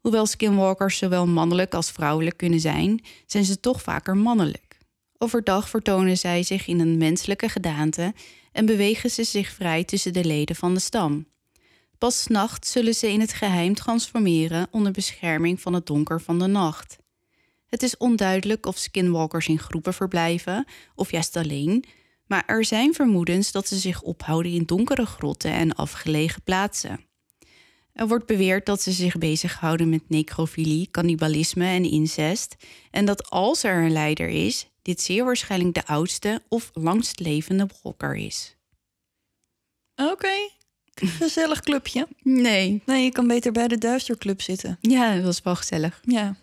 [0.00, 4.78] Hoewel skinwalkers zowel mannelijk als vrouwelijk kunnen zijn, zijn ze toch vaker mannelijk.
[5.18, 8.14] Overdag vertonen zij zich in een menselijke gedaante
[8.52, 11.26] en bewegen ze zich vrij tussen de leden van de stam.
[11.98, 16.38] Pas 's nachts zullen ze in het geheim transformeren onder bescherming van het donker van
[16.38, 16.96] de nacht.
[17.74, 21.84] Het is onduidelijk of skinwalkers in groepen verblijven of juist alleen,
[22.26, 27.00] maar er zijn vermoedens dat ze zich ophouden in donkere grotten en afgelegen plaatsen.
[27.92, 32.56] Er wordt beweerd dat ze zich bezighouden met necrofilie, cannibalisme en incest,
[32.90, 38.16] en dat als er een leider is, dit zeer waarschijnlijk de oudste of langstlevende blokker
[38.16, 38.56] is.
[39.96, 40.50] Oké,
[41.20, 42.08] gezellig clubje.
[42.22, 42.82] Nee.
[42.86, 44.78] Nee, je kan beter bij de Duisterclub zitten.
[44.80, 46.00] Ja, dat was wel gezellig.
[46.02, 46.36] Ja.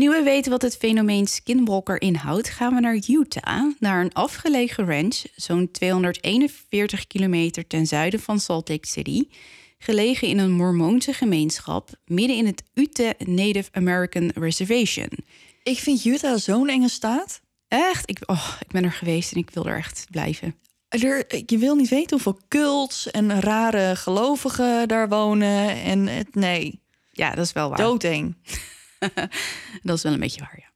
[0.00, 4.86] Nu we weten wat het fenomeen skinwalker inhoudt, gaan we naar Utah, naar een afgelegen
[4.86, 9.24] ranch, zo'n 241 kilometer ten zuiden van Salt Lake City,
[9.78, 15.08] gelegen in een Mormoonse gemeenschap midden in het Ute Native American Reservation.
[15.62, 17.40] Ik vind Utah zo'n enge staat.
[17.68, 20.54] Echt, ik, oh, ik ben er geweest en ik wil er echt blijven.
[20.88, 25.82] Er, je wil niet weten hoeveel cults en rare gelovigen daar wonen.
[25.82, 26.80] En het, nee,
[27.10, 27.78] Ja, dat is wel waar.
[27.78, 28.36] doodeng.
[29.82, 30.68] dat is wel een beetje waar, ja.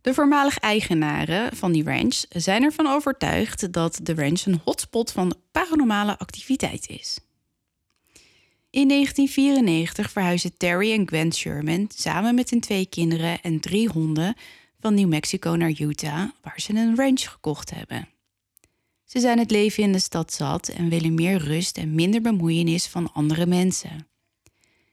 [0.00, 5.34] De voormalig eigenaren van die ranch zijn ervan overtuigd dat de ranch een hotspot van
[5.52, 7.18] paranormale activiteit is.
[8.70, 14.34] In 1994 verhuisden Terry en Gwen Sherman samen met hun twee kinderen en drie honden
[14.80, 18.08] van New Mexico naar Utah, waar ze een ranch gekocht hebben.
[19.04, 22.86] Ze zijn het leven in de stad zat en willen meer rust en minder bemoeienis
[22.86, 24.06] van andere mensen.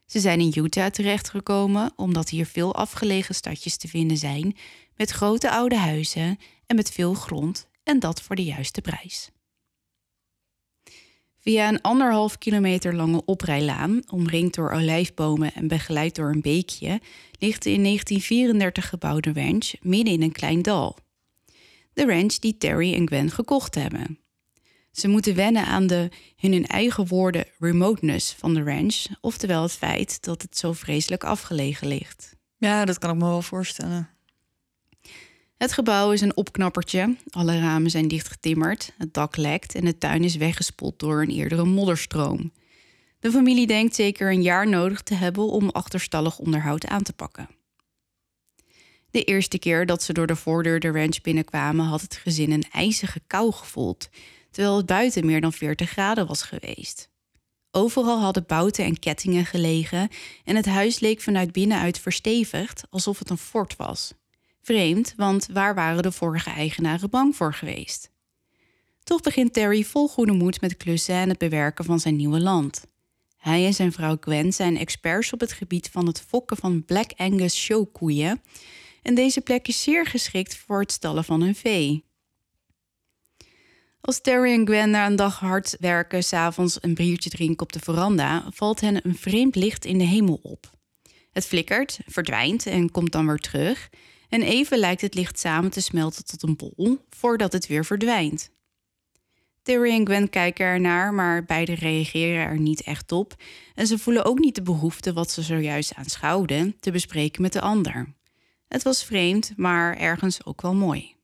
[0.06, 4.56] Ze zijn in Utah terechtgekomen omdat hier veel afgelegen stadjes te vinden zijn
[4.96, 9.30] met grote oude huizen en met veel grond en dat voor de juiste prijs.
[11.40, 17.02] Via een anderhalf kilometer lange oprijlaan, omringd door olijfbomen en begeleid door een beekje,
[17.40, 20.98] ligt de in 1934 gebouwde ranch midden in een klein dal.
[21.94, 24.20] De ranch die Terry en Gwen gekocht hebben.
[24.96, 29.72] Ze moeten wennen aan de, in hun eigen woorden, remoteness van de ranch, oftewel het
[29.72, 32.36] feit dat het zo vreselijk afgelegen ligt.
[32.58, 34.10] Ja, dat kan ik me wel voorstellen.
[35.58, 37.16] Het gebouw is een opknappertje.
[37.30, 41.66] Alle ramen zijn dichtgetimmerd, het dak lekt en de tuin is weggespoeld door een eerdere
[41.66, 42.52] modderstroom.
[43.20, 47.50] De familie denkt zeker een jaar nodig te hebben om achterstallig onderhoud aan te pakken.
[49.12, 52.66] De eerste keer dat ze door de voordeur de ranch binnenkwamen, had het gezin een
[52.72, 54.10] ijzige kou gevoeld,
[54.56, 57.10] terwijl het buiten meer dan 40 graden was geweest.
[57.72, 60.10] Overal hadden bouten en kettingen gelegen
[60.44, 64.14] en het huis leek vanuit binnenuit verstevigd, alsof het een fort was.
[64.62, 68.12] Vreemd, want waar waren de vorige eigenaren bang voor geweest?
[69.04, 72.86] Toch begint Terry vol goede moed met klussen en het bewerken van zijn nieuwe land.
[73.38, 77.12] Hij en zijn vrouw Gwen zijn experts op het gebied van het fokken van Black
[77.16, 78.42] Angus showkoeien.
[79.02, 82.06] En deze plek is zeer geschikt voor het stallen van hun vee.
[84.06, 87.80] Als Terry en Gwen na een dag hard werken, s'avonds een biertje drinken op de
[87.80, 90.72] veranda, valt hen een vreemd licht in de hemel op.
[91.32, 93.90] Het flikkert, verdwijnt en komt dan weer terug.
[94.30, 98.52] En even lijkt het licht samen te smelten tot een bol, voordat het weer verdwijnt.
[99.62, 103.36] Terry en Gwen kijken ernaar, maar beide reageren er niet echt op.
[103.76, 107.62] En ze voelen ook niet de behoefte wat ze zojuist aanschouwden te bespreken met de
[107.62, 108.14] ander.
[108.68, 111.15] Het was vreemd, maar ergens ook wel mooi.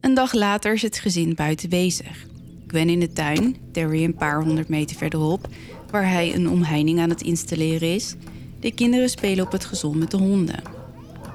[0.00, 2.26] Een dag later is het gezin buiten bezig.
[2.66, 5.48] Gwen in de tuin, Terry een paar honderd meter verderop,
[5.90, 8.14] waar hij een omheining aan het installeren is.
[8.60, 10.62] De kinderen spelen op het gezond met de honden.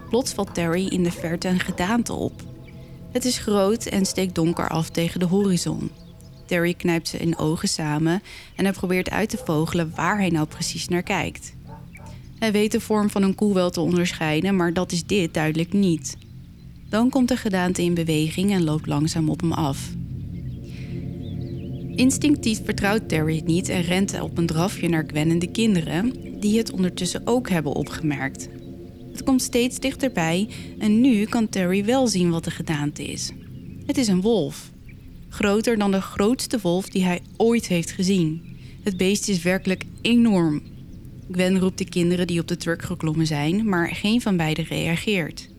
[0.09, 2.41] Plots valt Terry in de verte een gedaante op.
[3.11, 5.91] Het is groot en steekt donker af tegen de horizon.
[6.45, 8.21] Terry knijpt zijn ogen samen
[8.55, 11.53] en hij probeert uit te vogelen waar hij nou precies naar kijkt.
[12.39, 15.73] Hij weet de vorm van een koe wel te onderscheiden, maar dat is dit duidelijk
[15.73, 16.17] niet.
[16.95, 19.93] Dan komt de gedaante in beweging en loopt langzaam op hem af.
[21.95, 26.13] Instinctief vertrouwt Terry het niet en rent op een drafje naar Gwen en de kinderen,
[26.39, 28.49] die het ondertussen ook hebben opgemerkt.
[29.11, 33.31] Het komt steeds dichterbij en nu kan Terry wel zien wat de gedaante is.
[33.85, 34.71] Het is een wolf.
[35.29, 38.57] Groter dan de grootste wolf die hij ooit heeft gezien.
[38.83, 40.61] Het beest is werkelijk enorm.
[41.31, 45.53] Gwen roept de kinderen die op de truck geklommen zijn, maar geen van beiden reageert.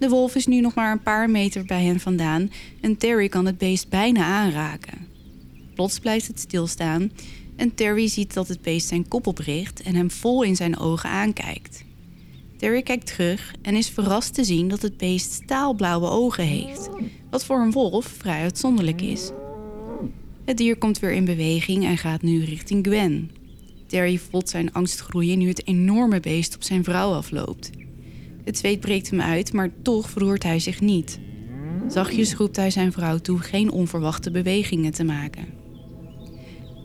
[0.00, 3.46] De wolf is nu nog maar een paar meter bij hen vandaan en Terry kan
[3.46, 5.06] het beest bijna aanraken.
[5.74, 7.12] Plots blijft het stilstaan
[7.56, 11.10] en Terry ziet dat het beest zijn kop opricht en hem vol in zijn ogen
[11.10, 11.84] aankijkt.
[12.56, 16.88] Terry kijkt terug en is verrast te zien dat het beest staalblauwe ogen heeft,
[17.30, 19.30] wat voor een wolf vrij uitzonderlijk is.
[20.44, 23.30] Het dier komt weer in beweging en gaat nu richting Gwen.
[23.86, 27.70] Terry voelt zijn angst groeien nu het enorme beest op zijn vrouw afloopt.
[28.50, 31.18] Het zweet breekt hem uit, maar toch verroert hij zich niet.
[31.88, 35.46] Zachtjes roept hij zijn vrouw toe geen onverwachte bewegingen te maken.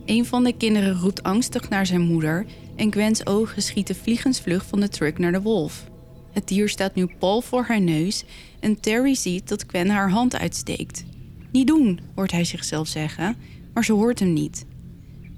[0.05, 2.45] Een van de kinderen roept angstig naar zijn moeder
[2.75, 5.83] en Gwen's ogen schieten vliegensvlug van de truck naar de wolf.
[6.31, 8.23] Het dier staat nu pal voor haar neus
[8.59, 11.05] en Terry ziet dat Gwen haar hand uitsteekt.
[11.51, 13.35] Niet doen, hoort hij zichzelf zeggen,
[13.73, 14.65] maar ze hoort hem niet.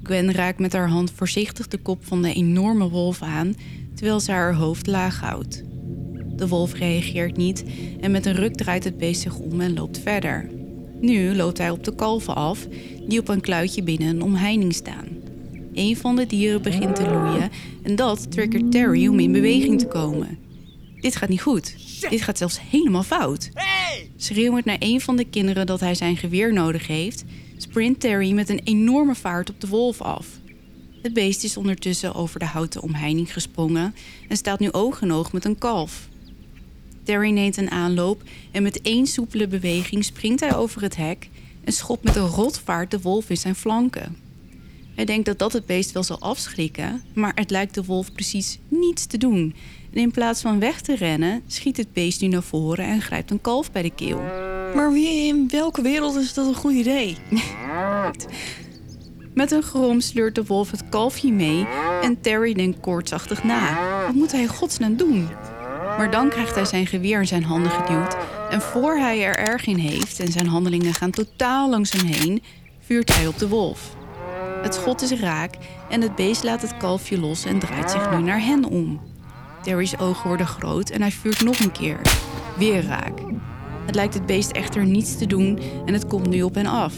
[0.03, 3.55] Gwen raakt met haar hand voorzichtig de kop van de enorme wolf aan,
[3.95, 5.63] terwijl ze haar hoofd laag houdt.
[6.37, 7.63] De wolf reageert niet
[7.99, 10.49] en met een ruk draait het beest zich om en loopt verder.
[11.01, 12.67] Nu loopt hij op de kalven af,
[13.07, 15.07] die op een kluitje binnen een omheining staan.
[15.73, 17.49] Een van de dieren begint te loeien
[17.83, 20.37] en dat triggert Terry om in beweging te komen.
[20.99, 21.75] Dit gaat niet goed.
[22.09, 23.49] Dit gaat zelfs helemaal fout.
[24.17, 27.23] Schreeuwend naar een van de kinderen dat hij zijn geweer nodig heeft,
[27.57, 30.27] sprint Terry met een enorme vaart op de wolf af.
[31.01, 33.95] Het beest is ondertussen over de houten omheining gesprongen
[34.27, 36.07] en staat nu oog in oog met een kalf.
[37.07, 41.29] Terry neemt een aanloop en met één soepele beweging springt hij over het hek
[41.63, 44.17] en schopt met een rotvaart de wolf in zijn flanken.
[44.95, 48.59] Hij denkt dat dat het beest wel zal afschrikken, maar het lijkt de wolf precies
[48.67, 49.55] niets te doen.
[49.93, 53.31] En in plaats van weg te rennen, schiet het beest nu naar voren en grijpt
[53.31, 54.21] een kalf bij de keel.
[54.75, 57.17] Maar wie in welke wereld is dat een goed idee?
[59.33, 61.67] Met een grom sleurt de wolf het kalfje mee
[62.01, 63.77] en Terry denkt koortsachtig na.
[64.05, 65.27] Wat moet hij godsnaam doen?
[65.97, 68.17] Maar dan krijgt hij zijn geweer in zijn handen geduwd
[68.49, 72.43] en voor hij er erg in heeft en zijn handelingen gaan totaal langs hem heen,
[72.79, 73.95] vuurt hij op de wolf.
[74.61, 75.53] Het schot is raak
[75.89, 79.01] en het beest laat het kalfje los en draait zich nu naar hen om.
[79.61, 82.01] Terry's ogen worden groot en hij vuurt nog een keer.
[82.57, 83.19] Weer raak.
[83.85, 86.93] Het lijkt het beest echter niets te doen en het komt nu op hen af.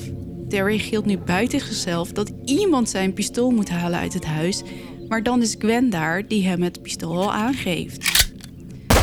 [0.49, 4.61] Terry gilt nu buiten zichzelf dat iemand zijn pistool moet halen uit het huis,
[5.07, 8.18] maar dan is Gwen daar die hem het pistool al aangeeft.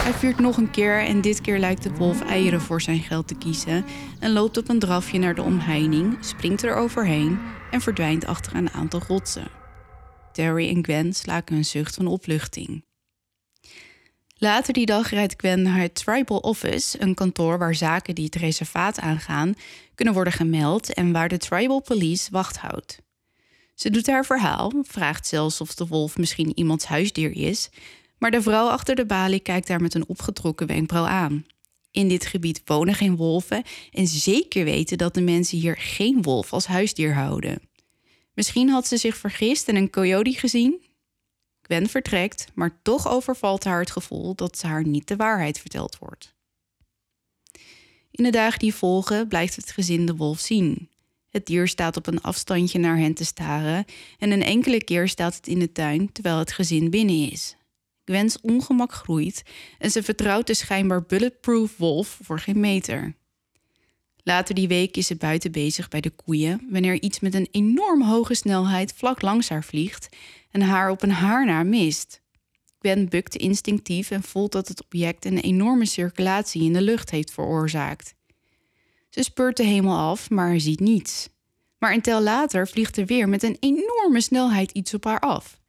[0.07, 3.29] Hij vuurt nog een keer en dit keer lijkt de wolf eieren voor zijn geld
[3.29, 3.85] te kiezen
[4.21, 7.39] en loopt op een drafje naar de omheining, springt er overheen
[7.71, 9.49] en verdwijnt achter een aantal rotsen.
[10.33, 12.85] Terry en Gwen slaken een zucht van opluchting.
[14.35, 18.35] Later die dag rijdt Gwen naar het Tribal Office, een kantoor waar zaken die het
[18.35, 19.55] reservaat aangaan
[19.95, 22.99] kunnen worden gemeld en waar de Tribal Police wacht houdt.
[23.75, 27.71] Ze doet haar verhaal, vraagt zelfs of de wolf misschien iemands huisdier is,
[28.19, 31.47] maar de vrouw achter de balie kijkt haar met een opgetrokken wenkbrauw aan.
[31.91, 33.63] In dit gebied wonen geen wolven
[33.93, 37.61] en zeker weten dat de mensen hier geen wolf als huisdier houden.
[38.35, 40.87] Misschien had ze zich vergist en een coyote gezien,
[41.67, 45.99] Gwen vertrekt, maar toch overvalt haar het gevoel dat ze haar niet de waarheid verteld
[45.99, 46.35] wordt.
[48.11, 50.91] In de dagen die volgen blijft het gezin de wolf zien.
[51.29, 53.85] Het dier staat op een afstandje naar hen te staren
[54.19, 57.57] en een enkele keer staat het in de tuin terwijl het gezin binnen is.
[58.07, 59.43] Gwen's ongemak groeit
[59.79, 63.15] en ze vertrouwt de schijnbaar bulletproof wolf voor geen meter.
[64.23, 68.03] Later die week is ze buiten bezig bij de koeien wanneer iets met een enorm
[68.03, 70.09] hoge snelheid vlak langs haar vliegt
[70.51, 72.21] en haar op een haar naar mist.
[72.79, 77.33] Gwen bukt instinctief en voelt dat het object een enorme circulatie in de lucht heeft
[77.33, 78.15] veroorzaakt.
[79.09, 81.29] Ze speurt de hemel af, maar ziet niets.
[81.79, 85.61] Maar een tel later vliegt er weer met een enorme snelheid iets op haar af.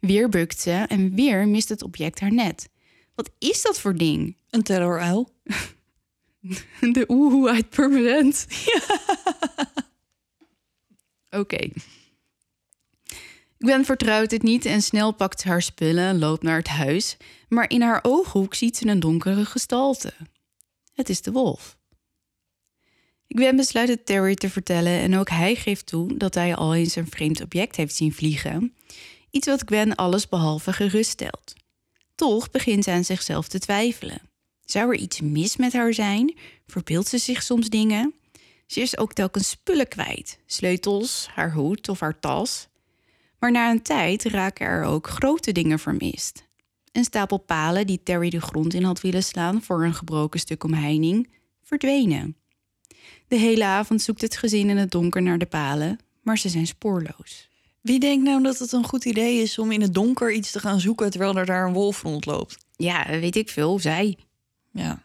[0.00, 2.68] Weer bukt ze en weer mist het object haar net.
[3.14, 4.36] Wat is dat voor ding?
[4.50, 5.30] Een terroruil.
[6.80, 8.46] De oehoe uit permanent.
[11.30, 11.68] Oké.
[13.58, 17.16] Gwen vertrouwt het niet en snel pakt ze haar spullen en loopt naar het huis.
[17.48, 20.12] Maar in haar ooghoek ziet ze een donkere gestalte.
[20.94, 21.76] Het is de wolf.
[23.28, 26.96] Gwen besluit het Terry te vertellen en ook hij geeft toe dat hij al eens
[26.96, 28.74] een vreemd object heeft zien vliegen.
[29.30, 31.54] Iets wat Gwen alles behalve geruststelt.
[32.14, 34.20] Toch begint ze aan zichzelf te twijfelen.
[34.64, 36.36] Zou er iets mis met haar zijn?
[36.66, 38.14] Verbeeldt ze zich soms dingen?
[38.66, 42.68] Ze is ook telkens spullen kwijt: sleutels, haar hoed of haar tas.
[43.38, 46.46] Maar na een tijd raken er ook grote dingen vermist.
[46.92, 50.64] Een stapel palen die Terry de grond in had willen slaan voor een gebroken stuk
[50.64, 51.30] omheining,
[51.62, 52.36] verdwenen.
[53.28, 56.66] De hele avond zoekt het gezin in het donker naar de palen, maar ze zijn
[56.66, 57.47] spoorloos.
[57.80, 60.60] Wie denkt nou dat het een goed idee is om in het donker iets te
[60.60, 62.58] gaan zoeken terwijl er daar een wolf rondloopt?
[62.76, 64.16] Ja, weet ik veel, zij.
[64.72, 65.02] Ja.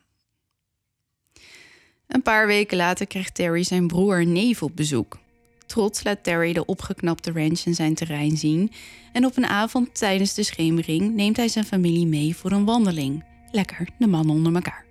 [2.08, 5.20] Een paar weken later krijgt Terry zijn broer en neef op bezoek.
[5.66, 8.72] Trots laat Terry de opgeknapte ranch en zijn terrein zien.
[9.12, 13.24] En op een avond tijdens de schemering neemt hij zijn familie mee voor een wandeling.
[13.52, 14.86] Lekker, de mannen onder elkaar.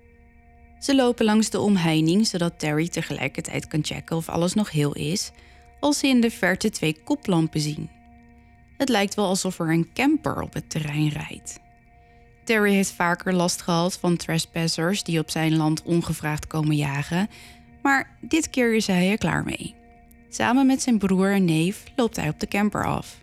[0.80, 5.30] Ze lopen langs de omheining zodat Terry tegelijkertijd kan checken of alles nog heel is,
[5.82, 7.90] als ze in de verte twee koplampen zien.
[8.76, 11.60] Het lijkt wel alsof er een camper op het terrein rijdt.
[12.44, 17.28] Terry heeft vaker last gehad van trespassers die op zijn land ongevraagd komen jagen,
[17.82, 19.74] maar dit keer is hij er klaar mee.
[20.28, 23.20] Samen met zijn broer en neef loopt hij op de camper af.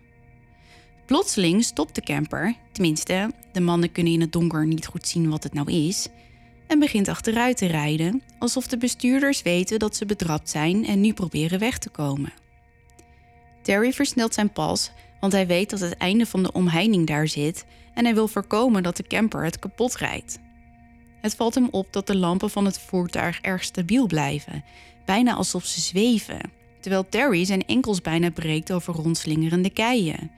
[1.05, 5.43] Plotseling stopt de camper, tenminste, de mannen kunnen in het donker niet goed zien wat
[5.43, 6.07] het nou is,
[6.67, 11.13] en begint achteruit te rijden, alsof de bestuurders weten dat ze betrapt zijn en nu
[11.13, 12.33] proberen weg te komen.
[13.61, 17.65] Terry versnelt zijn pas, want hij weet dat het einde van de omheining daar zit
[17.93, 20.39] en hij wil voorkomen dat de camper het kapot rijdt.
[21.21, 24.63] Het valt hem op dat de lampen van het voertuig erg stabiel blijven,
[25.05, 30.31] bijna alsof ze zweven, terwijl Terry zijn enkels bijna breekt over rondslingerende keien.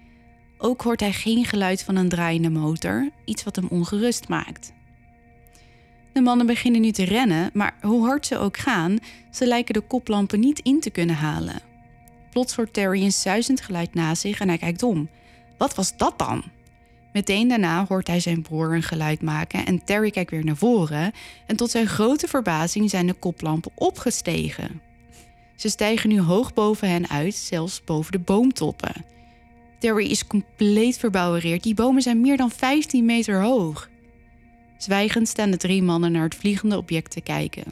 [0.57, 4.73] Ook hoort hij geen geluid van een draaiende motor, iets wat hem ongerust maakt.
[6.13, 8.97] De mannen beginnen nu te rennen, maar hoe hard ze ook gaan,
[9.31, 11.70] ze lijken de koplampen niet in te kunnen halen.
[12.31, 15.09] Plots hoort Terry een suizend geluid na zich en hij kijkt om.
[15.57, 16.43] Wat was dat dan?
[17.13, 21.11] Meteen daarna hoort hij zijn broer een geluid maken en Terry kijkt weer naar voren.
[21.47, 24.81] En tot zijn grote verbazing zijn de koplampen opgestegen.
[25.55, 29.05] Ze stijgen nu hoog boven hen uit, zelfs boven de boomtoppen.
[29.79, 31.63] Terry is compleet verbouwereerd.
[31.63, 33.89] Die bomen zijn meer dan 15 meter hoog.
[34.77, 37.63] Zwijgend staan de drie mannen naar het vliegende object te kijken.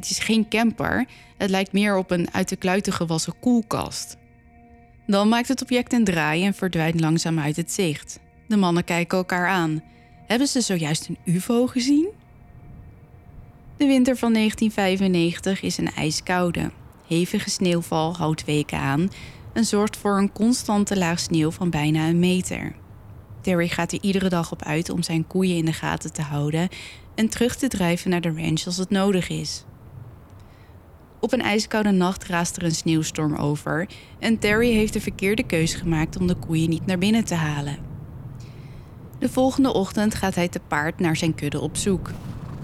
[0.00, 4.16] Het is geen camper, het lijkt meer op een uit de kluiten gewassen koelkast.
[5.06, 8.18] Dan maakt het object een draai en verdwijnt langzaam uit het zicht.
[8.48, 9.82] De mannen kijken elkaar aan.
[10.26, 12.08] Hebben ze zojuist een UFO gezien?
[13.76, 16.70] De winter van 1995 is een ijskoude.
[17.06, 19.10] Hevige sneeuwval houdt weken aan
[19.52, 22.74] en zorgt voor een constante laag sneeuw van bijna een meter.
[23.40, 26.68] Terry gaat er iedere dag op uit om zijn koeien in de gaten te houden
[27.14, 29.64] en terug te drijven naar de ranch als het nodig is.
[31.20, 35.74] Op een ijskoude nacht raast er een sneeuwstorm over en Terry heeft de verkeerde keus
[35.74, 37.78] gemaakt om de koeien niet naar binnen te halen.
[39.18, 42.10] De volgende ochtend gaat hij te paard naar zijn kudde op zoek.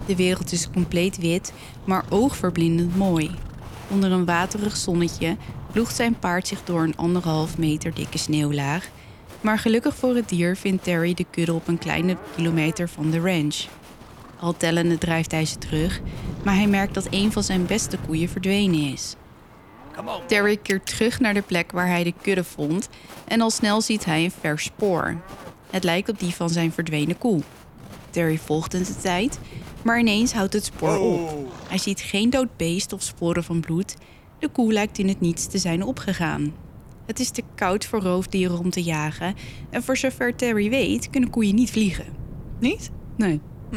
[0.06, 1.52] De wereld is compleet wit,
[1.84, 3.30] maar oogverblindend mooi.
[3.88, 5.36] Onder een waterig zonnetje
[5.72, 8.88] ploegt zijn paard zich door een anderhalf meter dikke sneeuwlaag.
[9.40, 13.20] Maar gelukkig voor het dier vindt Terry de kudde op een kleine kilometer van de
[13.20, 13.66] ranch.
[14.40, 16.00] Al tellende drijft hij ze terug,
[16.44, 19.16] maar hij merkt dat een van zijn beste koeien verdwenen is.
[20.26, 22.88] Terry keert terug naar de plek waar hij de kudde vond
[23.24, 25.20] en al snel ziet hij een vers spoor.
[25.70, 27.42] Het lijkt op die van zijn verdwenen koe.
[28.10, 29.38] Terry volgt het de tijd,
[29.82, 31.52] maar ineens houdt het spoor op.
[31.68, 33.96] Hij ziet geen dood beest of sporen van bloed.
[34.38, 36.54] De koe lijkt in het niets te zijn opgegaan.
[37.06, 39.34] Het is te koud voor roofdieren om te jagen
[39.70, 42.06] en voor zover Terry weet kunnen koeien niet vliegen.
[42.60, 42.90] Niet?
[43.16, 43.40] Nee.
[43.70, 43.76] Hm.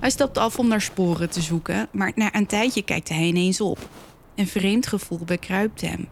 [0.00, 3.60] Hij stapt af om naar sporen te zoeken, maar na een tijdje kijkt hij ineens
[3.60, 3.88] op.
[4.34, 6.08] Een vreemd gevoel bekruipt hem.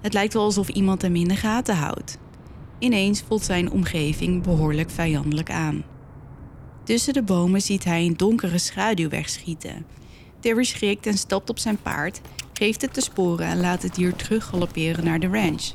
[0.00, 2.18] Het lijkt wel alsof iemand hem in de gaten houdt.
[2.78, 5.84] Ineens voelt zijn omgeving behoorlijk vijandelijk aan.
[6.84, 9.86] Tussen de bomen ziet hij een donkere schaduw wegschieten.
[10.40, 12.20] Terry schrikt en stapt op zijn paard,
[12.52, 15.72] geeft het de sporen en laat het dier terug galopperen naar de ranch.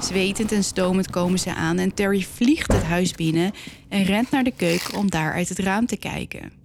[0.00, 3.52] Zwetend en stomend komen ze aan en Terry vliegt het huis binnen
[3.88, 6.61] en rent naar de keuken om daar uit het raam te kijken.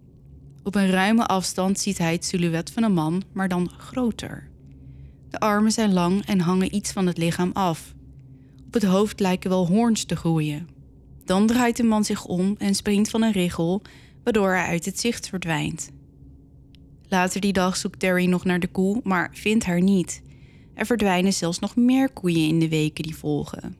[0.68, 4.49] Op een ruime afstand ziet hij het silhouet van een man, maar dan groter.
[5.30, 7.93] De armen zijn lang en hangen iets van het lichaam af.
[8.65, 10.68] Op het hoofd lijken wel hoorns te groeien.
[11.26, 13.82] Dan draait de man zich om en springt van een richel,
[14.24, 15.91] waardoor hij uit het zicht verdwijnt.
[17.07, 20.22] Later die dag zoekt Terry nog naar de koe, maar vindt haar niet.
[20.74, 23.76] Er verdwijnen zelfs nog meer koeien in de weken die volgen.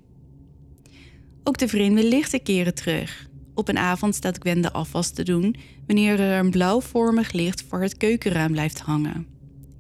[1.44, 3.27] Ook de vreemde lichten keren terug.
[3.58, 5.56] Op een avond staat Gwen de afwas te doen
[5.88, 9.28] wanneer er een blauwvormig licht voor het keukenraam blijft hangen.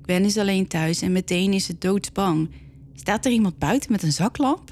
[0.02, 2.50] Gwen is alleen thuis en meteen is ze doodsbang.
[2.94, 4.72] Staat er iemand buiten met een zaklamp?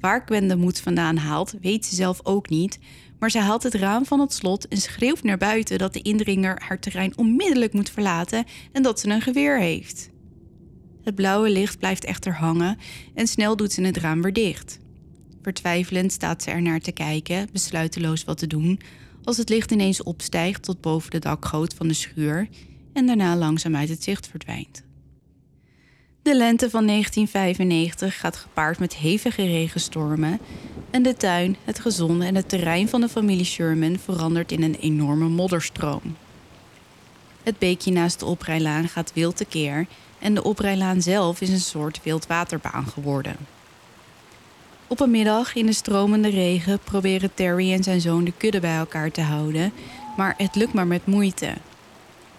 [0.00, 2.78] Waar Gwen de moed vandaan haalt, weet ze zelf ook niet,
[3.18, 6.62] maar ze haalt het raam van het slot en schreeuwt naar buiten dat de indringer
[6.66, 10.10] haar terrein onmiddellijk moet verlaten en dat ze een geweer heeft.
[11.02, 12.78] Het blauwe licht blijft echter hangen
[13.14, 14.80] en snel doet ze het raam weer dicht.
[15.42, 18.80] Vertwijfelend staat ze er naar te kijken, besluiteloos wat te doen,
[19.24, 22.48] als het licht ineens opstijgt tot boven de dakgoot van de schuur
[22.92, 24.82] en daarna langzaam uit het zicht verdwijnt.
[26.22, 30.38] De lente van 1995 gaat gepaard met hevige regenstormen
[30.90, 34.74] en de tuin, het gezonde en het terrein van de familie Sherman verandert in een
[34.74, 36.16] enorme modderstroom.
[37.42, 39.86] Het beekje naast de oprijlaan gaat wild tekeer
[40.18, 43.36] en de oprijlaan zelf is een soort wildwaterbaan geworden.
[44.92, 48.76] Op een middag in de stromende regen proberen Terry en zijn zoon de kudde bij
[48.76, 49.72] elkaar te houden,
[50.16, 51.54] maar het lukt maar met moeite.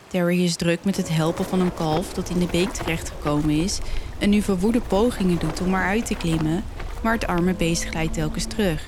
[0.08, 3.80] Terry is druk met het helpen van een kalf dat in de beek terechtgekomen is
[4.20, 6.64] en nu verwoede pogingen doet om eruit te klimmen,
[7.04, 8.86] maar het arme beest glijdt telkens terug.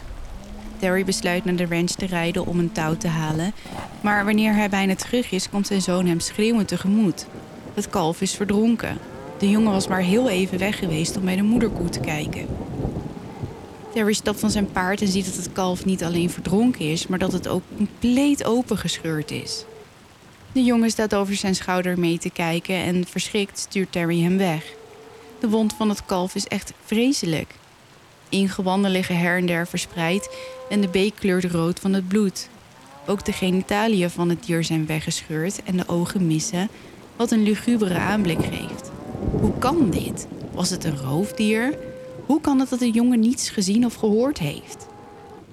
[0.79, 3.53] Terry besluit naar de ranch te rijden om een touw te halen,
[4.01, 7.25] maar wanneer hij bijna terug is, komt zijn zoon hem schreeuwend tegemoet.
[7.73, 8.97] Het kalf is verdronken.
[9.37, 12.64] De jongen was maar heel even weg geweest om bij de moederkoe te kijken.
[13.95, 17.19] Terry stapt van zijn paard en ziet dat het kalf niet alleen verdronken is, maar
[17.19, 19.65] dat het ook compleet opengescheurd is.
[20.51, 24.63] De jongen staat over zijn schouder mee te kijken en verschrikt stuurt Terry hem weg.
[25.39, 27.55] De wond van het kalf is echt vreselijk.
[28.29, 30.35] Ingewanden liggen her en der verspreid
[30.69, 32.49] en de beek kleurt rood van het bloed.
[33.07, 36.69] Ook de genitaliën van het dier zijn weggescheurd en de ogen missen,
[37.15, 38.91] wat een lugubere aanblik geeft.
[39.39, 40.27] Hoe kan dit?
[40.51, 41.77] Was het een roofdier?
[42.25, 44.87] Hoe kan het dat de jongen niets gezien of gehoord heeft?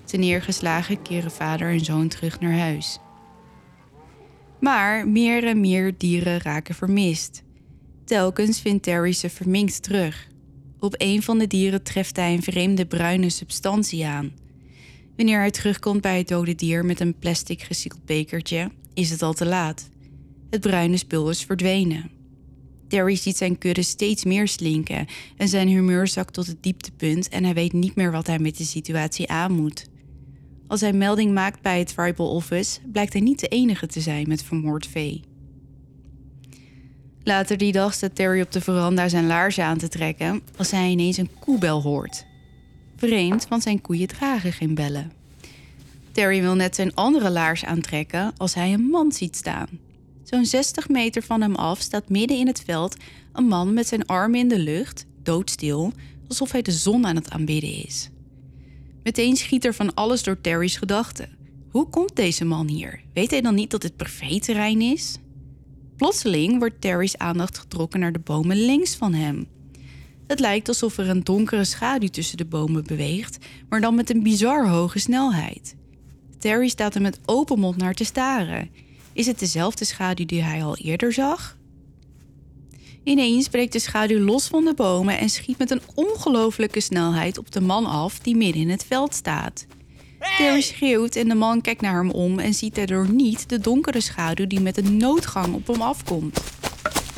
[0.04, 2.98] Te neergeslagen keren vader en zoon terug naar huis.
[4.60, 7.42] Maar meer en meer dieren raken vermist.
[8.04, 10.28] Telkens vindt Terry ze verminkt terug.
[10.78, 14.32] Op een van de dieren treft hij een vreemde bruine substantie aan.
[15.16, 19.32] Wanneer hij terugkomt bij het dode dier met een plastic gesield bekertje, is het al
[19.32, 19.88] te laat.
[20.50, 22.21] Het bruine spul is verdwenen.
[22.92, 27.44] Terry ziet zijn kudde steeds meer slinken en zijn humeur zakt tot het dieptepunt en
[27.44, 29.86] hij weet niet meer wat hij met de situatie aan moet.
[30.66, 34.28] Als hij melding maakt bij het tribal office, blijkt hij niet de enige te zijn
[34.28, 35.20] met vermoord vee.
[37.22, 40.90] Later die dag staat Terry op de veranda zijn laarzen aan te trekken als hij
[40.90, 42.26] ineens een koebel hoort.
[42.96, 45.12] Vreemd, want zijn koeien dragen geen bellen.
[46.10, 49.68] Terry wil net zijn andere laars aantrekken als hij een man ziet staan.
[50.32, 52.96] Zo'n 60 meter van hem af staat midden in het veld
[53.32, 55.92] een man met zijn armen in de lucht, doodstil,
[56.28, 58.10] alsof hij de zon aan het aanbidden is.
[59.02, 61.28] Meteen schiet er van alles door Terry's gedachten.
[61.70, 63.00] Hoe komt deze man hier?
[63.14, 65.18] Weet hij dan niet dat dit privéterrein is?
[65.96, 69.46] Plotseling wordt Terry's aandacht getrokken naar de bomen links van hem.
[70.26, 74.22] Het lijkt alsof er een donkere schaduw tussen de bomen beweegt, maar dan met een
[74.22, 75.76] bizar hoge snelheid.
[76.38, 78.70] Terry staat er met open mond naar te staren.
[79.12, 81.56] Is het dezelfde schaduw die hij al eerder zag?
[83.04, 87.52] Ineens breekt de schaduw los van de bomen en schiet met een ongelofelijke snelheid op
[87.52, 89.66] de man af die midden in het veld staat.
[90.36, 94.00] Terry schreeuwt en de man kijkt naar hem om en ziet daardoor niet de donkere
[94.00, 96.40] schaduw die met een noodgang op hem afkomt.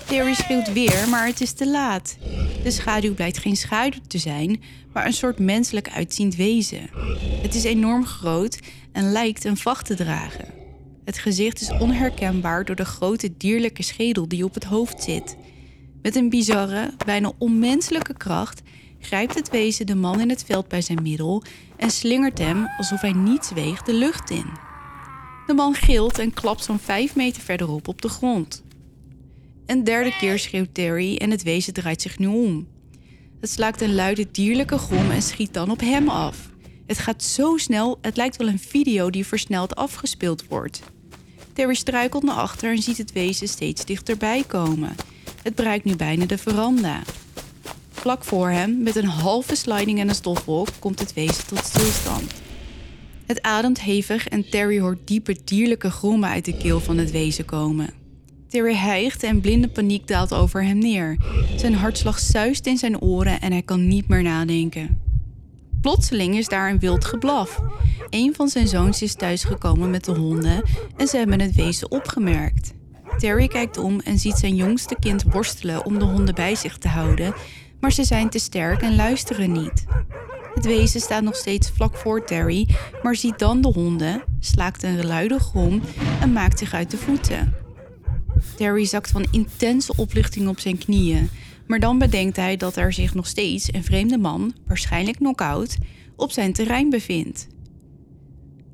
[0.06, 2.16] Terry schreeuwt weer, maar het is te laat.
[2.62, 6.90] De schaduw blijkt geen schaduw te zijn, maar een soort menselijk uitziend wezen.
[7.42, 8.58] Het is enorm groot
[8.92, 10.53] en lijkt een vacht te dragen.
[11.04, 15.36] Het gezicht is onherkenbaar door de grote dierlijke schedel die op het hoofd zit.
[16.02, 18.62] Met een bizarre, bijna onmenselijke kracht
[19.00, 21.42] grijpt het wezen de man in het veld bij zijn middel
[21.76, 24.46] en slingert hem alsof hij niets weegt de lucht in.
[25.46, 28.62] De man gilt en klapt zo'n vijf meter verderop op de grond.
[29.66, 32.68] Een derde keer schreeuwt Terry en het wezen draait zich nu om.
[33.40, 36.50] Het slaakt een luide dierlijke grom en schiet dan op hem af.
[36.86, 40.82] Het gaat zo snel, het lijkt wel een video die versneld afgespeeld wordt.
[41.54, 44.94] Terry struikelt naar achter en ziet het wezen steeds dichterbij komen.
[45.42, 47.02] Het bereikt nu bijna de veranda.
[47.90, 52.32] Vlak voor hem, met een halve sliding en een stofwolk, komt het wezen tot stilstand.
[53.26, 57.44] Het ademt hevig en Terry hoort diepe dierlijke grommen uit de keel van het wezen
[57.44, 57.90] komen.
[58.48, 61.16] Terry hijgt en blinde paniek daalt over hem neer.
[61.56, 65.02] Zijn hartslag zuist in zijn oren en hij kan niet meer nadenken.
[65.84, 67.60] Plotseling is daar een wild geblaf.
[68.10, 70.62] Een van zijn zoons is thuisgekomen met de honden
[70.96, 72.74] en ze hebben het wezen opgemerkt.
[73.18, 76.88] Terry kijkt om en ziet zijn jongste kind worstelen om de honden bij zich te
[76.88, 77.34] houden,
[77.80, 79.84] maar ze zijn te sterk en luisteren niet.
[80.54, 82.68] Het wezen staat nog steeds vlak voor Terry,
[83.02, 85.82] maar ziet dan de honden, slaakt een luide grom
[86.20, 87.54] en maakt zich uit de voeten.
[88.56, 91.30] Terry zakt van intense opluchting op zijn knieën,
[91.66, 95.76] maar dan bedenkt hij dat er zich nog steeds een vreemde man, waarschijnlijk knock-out,
[96.16, 97.46] op zijn terrein bevindt.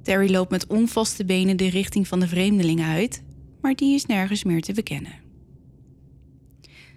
[0.03, 3.23] Terry loopt met onvaste benen de richting van de vreemdeling uit,
[3.61, 5.12] maar die is nergens meer te bekennen.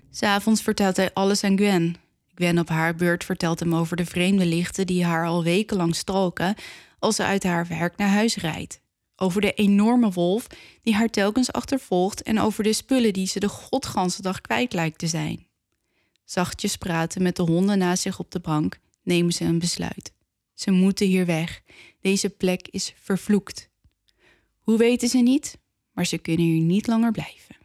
[0.09, 1.95] S'avonds vertelt hij alles aan Gwen.
[2.35, 6.55] Gwen op haar beurt vertelt hem over de vreemde lichten die haar al wekenlang stalken
[6.99, 8.81] als ze uit haar werk naar huis rijdt.
[9.15, 10.47] Over de enorme wolf
[10.81, 14.97] die haar telkens achtervolgt en over de spullen die ze de godganse dag kwijt lijkt
[14.97, 15.47] te zijn.
[16.23, 20.13] Zachtjes praten met de honden naast zich op de bank nemen ze een besluit.
[20.53, 21.61] Ze moeten hier weg.
[22.01, 23.69] Deze plek is vervloekt.
[24.59, 25.57] Hoe weten ze niet?
[25.91, 27.55] Maar ze kunnen hier niet langer blijven.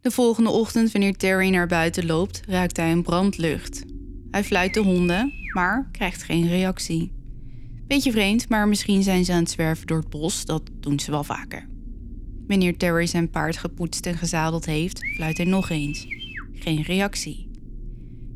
[0.00, 3.84] De volgende ochtend, wanneer Terry naar buiten loopt, ruikt hij een brandlucht.
[4.30, 7.12] Hij fluit de honden, maar krijgt geen reactie.
[7.86, 11.10] Beetje vreemd, maar misschien zijn ze aan het zwerven door het bos, dat doen ze
[11.10, 11.68] wel vaker.
[12.46, 16.06] Wanneer Terry zijn paard gepoetst en gezadeld heeft, fluit hij nog eens.
[16.58, 17.50] Geen reactie.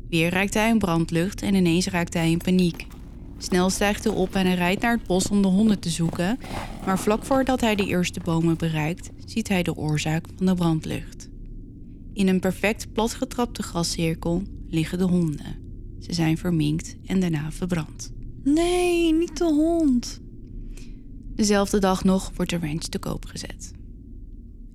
[0.09, 2.87] Weer ruikt hij een brandlucht en ineens raakt hij in paniek.
[3.37, 6.39] Snel stijgt hij op en hij rijdt naar het bos om de honden te zoeken,
[6.85, 11.29] maar vlak voordat hij de eerste bomen bereikt, ziet hij de oorzaak van de brandlucht.
[12.13, 15.59] In een perfect platgetrapte grascirkel liggen de honden.
[15.99, 18.11] Ze zijn verminkt en daarna verbrand.
[18.43, 20.21] Nee, niet de hond.
[21.35, 23.71] Dezelfde dag nog wordt de ranch te koop gezet.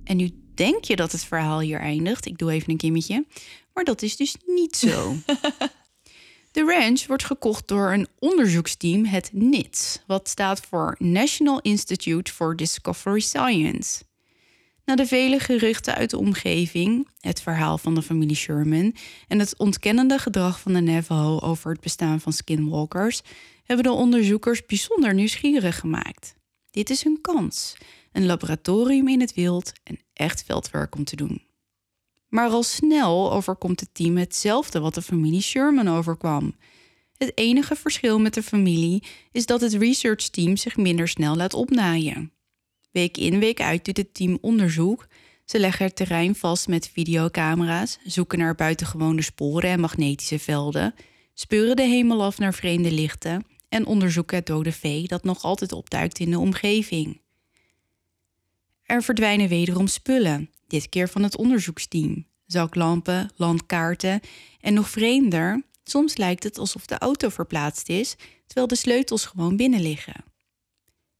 [0.03, 2.25] En nu denk je dat het verhaal hier eindigt.
[2.25, 3.25] Ik doe even een kimmetje.
[3.73, 5.15] Maar dat is dus niet zo.
[6.57, 12.55] De ranch wordt gekocht door een onderzoeksteam, het NITS, wat staat voor National Institute for
[12.55, 14.03] Discovery Science.
[14.85, 18.95] Na de vele geruchten uit de omgeving, het verhaal van de familie Sherman
[19.27, 23.21] en het ontkennende gedrag van de Navajo over het bestaan van skinwalkers,
[23.63, 26.35] hebben de onderzoekers bijzonder nieuwsgierig gemaakt.
[26.71, 27.75] Dit is hun kans:
[28.17, 31.41] een laboratorium in het wild en echt veldwerk om te doen.
[32.27, 36.55] Maar al snel overkomt het team hetzelfde wat de familie Sherman overkwam.
[37.17, 42.31] Het enige verschil met de familie is dat het researchteam zich minder snel laat opnaaien.
[42.91, 45.07] Week in, week uit doet het team onderzoek.
[45.45, 50.95] Ze leggen het terrein vast met videocamera's, zoeken naar buitengewone sporen en magnetische velden,
[51.33, 55.71] speuren de hemel af naar vreemde lichten en onderzoeken het dode vee dat nog altijd
[55.71, 57.21] opduikt in de omgeving.
[58.87, 62.27] Er verdwijnen wederom spullen, dit keer van het onderzoeksteam.
[62.45, 64.21] Zaklampen, landkaarten
[64.61, 68.15] en nog vreemder, soms lijkt het alsof de auto verplaatst is,
[68.45, 70.23] terwijl de sleutels gewoon binnen liggen.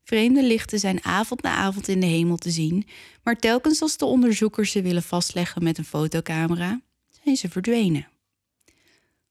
[0.04, 2.88] Vreemde lichten zijn avond na avond in de hemel te zien,
[3.24, 6.82] maar telkens als de onderzoekers ze willen vastleggen met een fotocamera,
[7.24, 8.08] zijn ze verdwenen.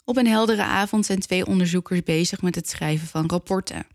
[0.05, 3.87] Op een heldere avond zijn twee onderzoekers bezig met het schrijven van rapporten.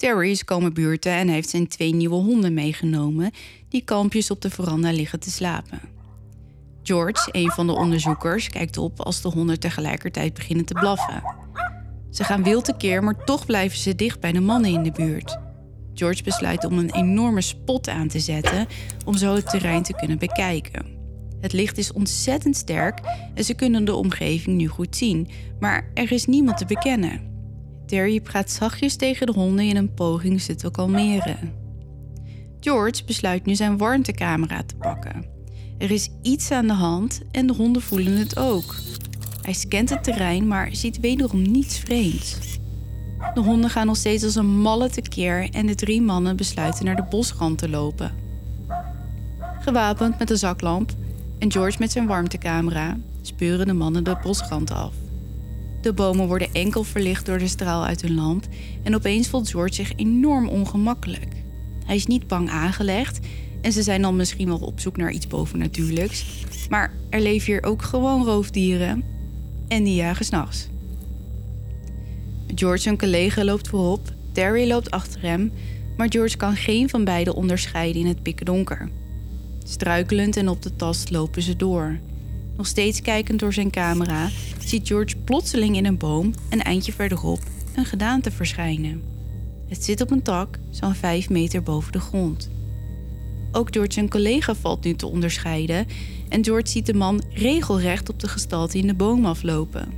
[0.00, 3.30] Terry is komen buurten en heeft zijn twee nieuwe honden meegenomen,
[3.68, 5.80] die kampjes op de veranda liggen te slapen.
[6.82, 11.22] George, een van de onderzoekers, kijkt op als de honden tegelijkertijd beginnen te blaffen.
[12.10, 15.38] Ze gaan wild tekeer, maar toch blijven ze dicht bij de mannen in de buurt.
[15.94, 18.66] George besluit om een enorme spot aan te zetten
[19.04, 20.86] om zo het terrein te kunnen bekijken.
[21.40, 23.00] Het licht is ontzettend sterk
[23.34, 25.28] en ze kunnen de omgeving nu goed zien,
[25.58, 27.29] maar er is niemand te bekennen.
[27.90, 31.52] Terry praat zachtjes tegen de honden in een poging ze te kalmeren.
[32.60, 35.24] George besluit nu zijn warmtecamera te pakken.
[35.78, 38.74] Er is iets aan de hand en de honden voelen het ook.
[39.42, 42.38] Hij scant het terrein, maar ziet wederom niets vreemds.
[43.34, 46.96] De honden gaan nog steeds als een malle tekeer en de drie mannen besluiten naar
[46.96, 48.12] de bosrand te lopen.
[49.60, 50.92] Gewapend met een zaklamp
[51.38, 54.92] en George met zijn warmtecamera speuren de mannen de bosrand af.
[55.80, 58.44] De bomen worden enkel verlicht door de straal uit hun lamp
[58.82, 61.34] en opeens voelt George zich enorm ongemakkelijk.
[61.84, 63.26] Hij is niet bang aangelegd
[63.60, 66.24] en ze zijn dan misschien wel op zoek naar iets bovennatuurlijks,
[66.68, 69.04] maar er leven hier ook gewoon roofdieren
[69.68, 70.68] en die jagen s'nachts.
[72.54, 75.52] George, zijn collega, loopt voorop, Terry loopt achter hem,
[75.96, 78.88] maar George kan geen van beiden onderscheiden in het pikkendonker.
[79.64, 81.98] Struikelend en op de tast lopen ze door.
[82.60, 84.28] Nog steeds kijkend door zijn camera,
[84.58, 87.40] ziet George plotseling in een boom, een eindje verderop,
[87.74, 89.02] een gedaante verschijnen.
[89.68, 92.50] Het zit op een tak, zo'n 5 meter boven de grond.
[93.52, 95.86] Ook George zijn collega valt nu te onderscheiden
[96.28, 99.92] en George ziet de man regelrecht op de gestalte in de boom aflopen.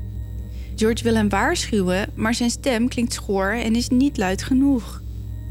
[0.77, 5.02] George wil hem waarschuwen, maar zijn stem klinkt schor en is niet luid genoeg.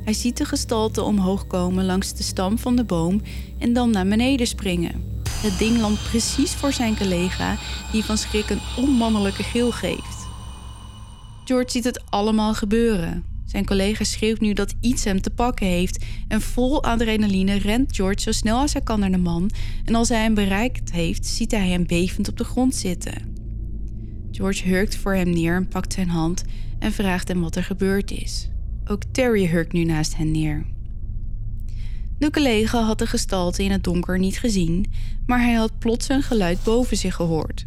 [0.04, 3.22] Hij ziet de gestalte omhoog komen langs de stam van de boom
[3.58, 5.04] en dan naar beneden springen.
[5.30, 7.58] Het ding landt precies voor zijn collega,
[7.92, 10.28] die van schrik een onmannelijke gil geeft.
[11.46, 13.24] George ziet het allemaal gebeuren.
[13.46, 18.22] Zijn collega schreeuwt nu dat iets hem te pakken heeft en vol adrenaline rent George
[18.22, 19.52] zo snel als hij kan naar de man
[19.86, 23.36] en als hij hem bereikt heeft, ziet hij hem bevend op de grond zitten.
[24.32, 26.44] George hurkt voor hem neer en pakt zijn hand
[26.80, 28.51] en vraagt hem wat er gebeurd is.
[28.92, 30.66] Ook Terry hurkt nu naast hen neer.
[32.20, 34.86] De collega had de gestalte in het donker niet gezien,
[35.26, 37.66] maar hij had plots een geluid boven zich gehoord.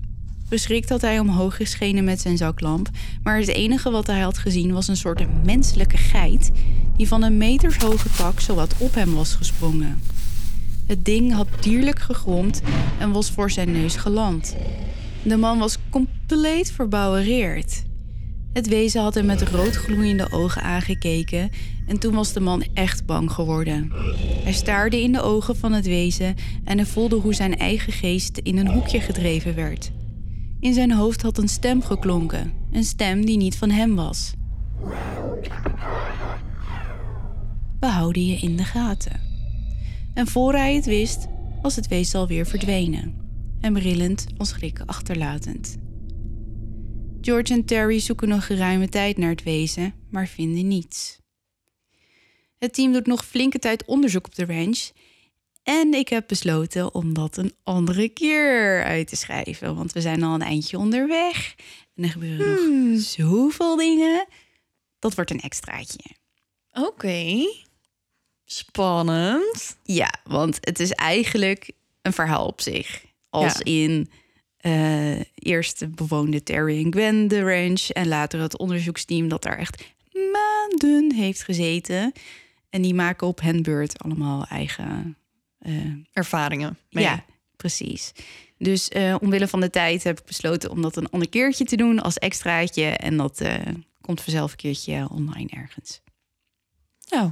[0.48, 2.88] Beschrikt had hij omhoog geschenen met zijn zaklamp,
[3.22, 6.50] maar het enige wat hij had gezien was een soort menselijke geit
[6.96, 10.00] die van een metershoge tak zowat op hem was gesprongen.
[10.86, 12.62] Het ding had dierlijk gegromd
[12.98, 14.56] en was voor zijn neus geland.
[15.22, 17.84] De man was compleet verbouwereerd.
[18.54, 21.50] Het wezen had hem met roodgloeiende ogen aangekeken
[21.86, 23.92] en toen was de man echt bang geworden.
[24.42, 28.38] Hij staarde in de ogen van het wezen en hij voelde hoe zijn eigen geest
[28.38, 29.92] in een hoekje gedreven werd.
[30.60, 34.32] In zijn hoofd had een stem geklonken, een stem die niet van hem was.
[37.80, 39.20] We houden je in de gaten.
[40.14, 41.26] En voor hij het wist,
[41.62, 43.14] was het wezen alweer verdwenen.
[43.60, 45.76] En rillend als schrik achterlatend.
[47.24, 51.18] George en Terry zoeken nog geruime tijd naar het wezen, maar vinden niets.
[52.58, 54.90] Het team doet nog flinke tijd onderzoek op de ranch.
[55.62, 59.76] En ik heb besloten om dat een andere keer uit te schrijven.
[59.76, 61.54] Want we zijn al een eindje onderweg.
[61.94, 64.26] En er gebeuren nog zoveel dingen.
[64.98, 66.00] Dat wordt een extraatje.
[66.72, 67.46] Oké.
[68.44, 69.76] Spannend.
[69.82, 71.70] Ja, want het is eigenlijk
[72.02, 73.04] een verhaal op zich.
[73.30, 73.64] Als Ja.
[73.64, 74.10] in
[74.64, 79.84] eh, eerst bewoonde Terry en Gwen de ranch en later het onderzoeksteam dat daar echt
[80.32, 82.12] maanden heeft gezeten.
[82.70, 85.16] En die maken op hen beurt allemaal eigen.
[85.58, 85.72] eh,
[86.12, 86.78] Ervaringen.
[86.90, 87.04] mee.
[87.04, 87.24] ja,
[87.56, 88.12] precies.
[88.58, 91.76] Dus eh, omwille van de tijd heb ik besloten om dat een ander keertje te
[91.76, 92.84] doen als extraatje.
[92.84, 93.42] En dat
[94.00, 96.00] komt vanzelf een keertje online ergens.
[97.08, 97.30] Nou,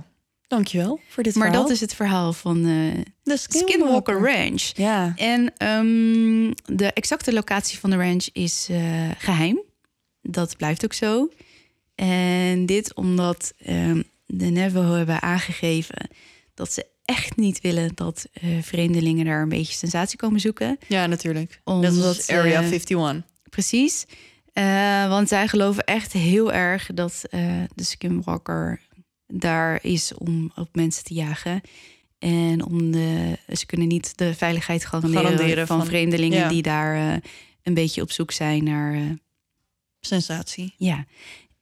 [0.54, 1.62] dankjewel voor dit Maar verhaal.
[1.62, 4.62] dat is het verhaal van eh de Skinwalker Ranch.
[4.62, 5.12] Ja.
[5.16, 9.62] En ehm, de exacte locatie van de ranch is eh, geheim.
[10.22, 11.28] Dat blijft ook zo.
[11.94, 16.08] En dit omdat ehm, de Navajo hebben aangegeven
[16.54, 20.78] dat ze echt niet willen dat eh, vreemdelingen daar een beetje sensatie komen zoeken.
[20.88, 21.60] Ja, natuurlijk.
[21.64, 23.22] Omdat, als Area eh, 51.
[23.50, 24.06] Precies.
[25.08, 27.24] Want zij geloven echt heel erg dat
[27.74, 28.80] de Skinwalker
[29.38, 31.60] daar is om op mensen te jagen.
[32.18, 36.48] En om de, ze kunnen niet de veiligheid garanderen, Garanderen van, van- vreemdelingen ja.
[36.48, 37.20] die daar eh,
[37.62, 38.94] een beetje op zoek zijn naar.
[38.94, 39.00] eh,
[40.00, 40.74] Sensatie.
[40.76, 41.04] ja.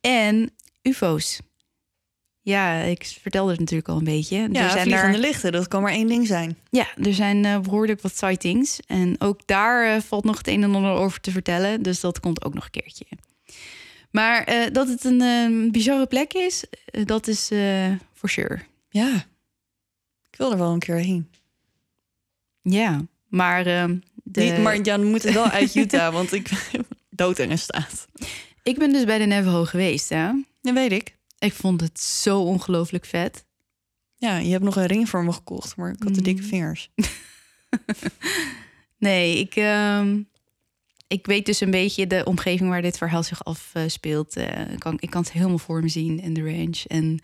[0.01, 0.51] En
[0.83, 1.41] UFO's.
[2.43, 4.37] Ja, ik vertelde het natuurlijk al een beetje.
[4.37, 5.53] Ja, er zijn vliegende daar, lichten.
[5.53, 6.57] Dat kan maar één ding zijn.
[6.71, 8.81] ja, er zijn eh, behoorlijk wat sightings.
[8.87, 11.83] En ook daar valt nog het een en ander over te vertellen.
[11.83, 13.05] Dus dat komt ook nog een keertje.
[14.11, 18.59] Maar eh, dat het een eh, bizarre plek is, eh, dat is eh for sure.
[18.89, 19.15] Ja.
[20.31, 21.31] Ik wil er wel een keer heen.
[22.63, 23.85] Ja, maar, eh,
[24.15, 27.59] de, Niet, maar ja, dan moet het wel uit Utah, want ik ben doodeng in
[27.59, 28.07] staat.
[28.63, 30.09] ik ben dus bij de Navajo geweest.
[30.09, 30.31] Hè?
[30.61, 31.17] Dat weet ik.
[31.39, 33.45] Ik vond het zo ongelooflijk vet.
[34.17, 36.49] Ja, je hebt nog een ring voor me gekocht, maar ik had de dikke Mm.
[36.49, 36.91] vingers.
[38.99, 40.23] Nee, ik, ehm,
[41.11, 44.37] ik weet dus een beetje de omgeving waar dit verhaal zich afspeelt.
[44.37, 46.85] Eh, ik, kan, ik kan het helemaal voor me zien in de range.
[46.87, 47.21] En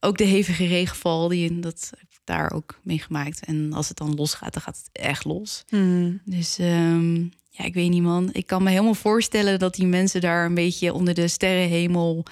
[0.00, 3.44] ook de hevige regenval, die, dat heb ik daar ook meegemaakt.
[3.44, 5.64] En als het dan losgaat, dan gaat het echt los.
[5.68, 6.20] Hmm.
[6.24, 7.16] Dus ehm,
[7.50, 8.28] ja, ik weet niet man.
[8.32, 12.24] Ik kan me helemaal voorstellen dat die mensen daar een beetje onder de sterrenhemel...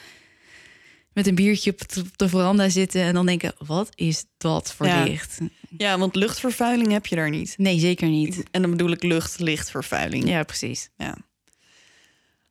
[1.17, 1.81] met een biertje op
[2.17, 3.53] de veranda zitten en dan denken...
[3.59, 5.03] wat is dat voor Ja.
[5.05, 5.39] licht?
[5.77, 7.55] Ja, want luchtvervuiling heb je daar niet.
[7.59, 8.43] Nee, zeker niet.
[8.51, 10.29] En dan bedoel ik lucht-lichtvervuiling.
[10.29, 10.91] Ja, precies.
[10.97, 11.17] Ja.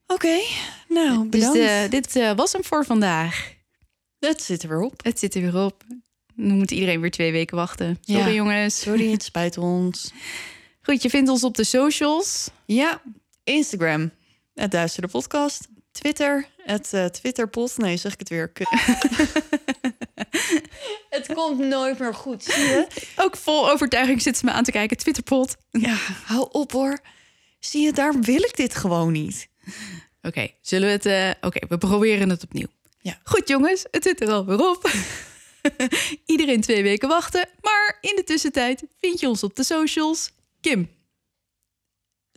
[0.07, 0.37] Oké,
[0.87, 1.57] nou Dus bedankt.
[1.59, 3.53] eh, dit eh, was hem voor vandaag.
[4.19, 5.03] Het zit er weer op.
[5.03, 5.83] Het zit er weer op.
[6.35, 7.97] Nu moet iedereen weer twee weken wachten.
[8.01, 8.31] Sorry Ja.
[8.31, 8.79] jongens.
[8.79, 10.11] Sorry, het spijt ons.
[10.81, 12.49] Goed, je vindt ons op de socials.
[12.65, 13.01] Ja,
[13.43, 14.11] Instagram,
[14.53, 15.67] het Duistere Podcast.
[15.91, 17.77] Twitter, het eh, Twitterpod.
[17.77, 18.51] Nee, zeg ik het weer.
[21.09, 22.87] Het komt nooit meer goed, zie je?
[23.23, 24.97] Ook vol overtuiging zitten ze me aan te kijken.
[24.97, 25.55] Twitterpot.
[25.71, 26.99] Ja, hou op hoor.
[27.59, 29.47] Zie je, daar wil ik dit gewoon niet.
[30.21, 31.05] Oké, zullen we het...
[31.05, 32.67] eh, Oké, we proberen het opnieuw.
[32.99, 33.19] Ja.
[33.23, 34.91] Goed jongens, het zit er alweer op.
[36.25, 37.49] Iedereen twee weken wachten.
[37.61, 40.31] Maar in de tussentijd vind je ons op de socials.
[40.61, 40.89] Kim,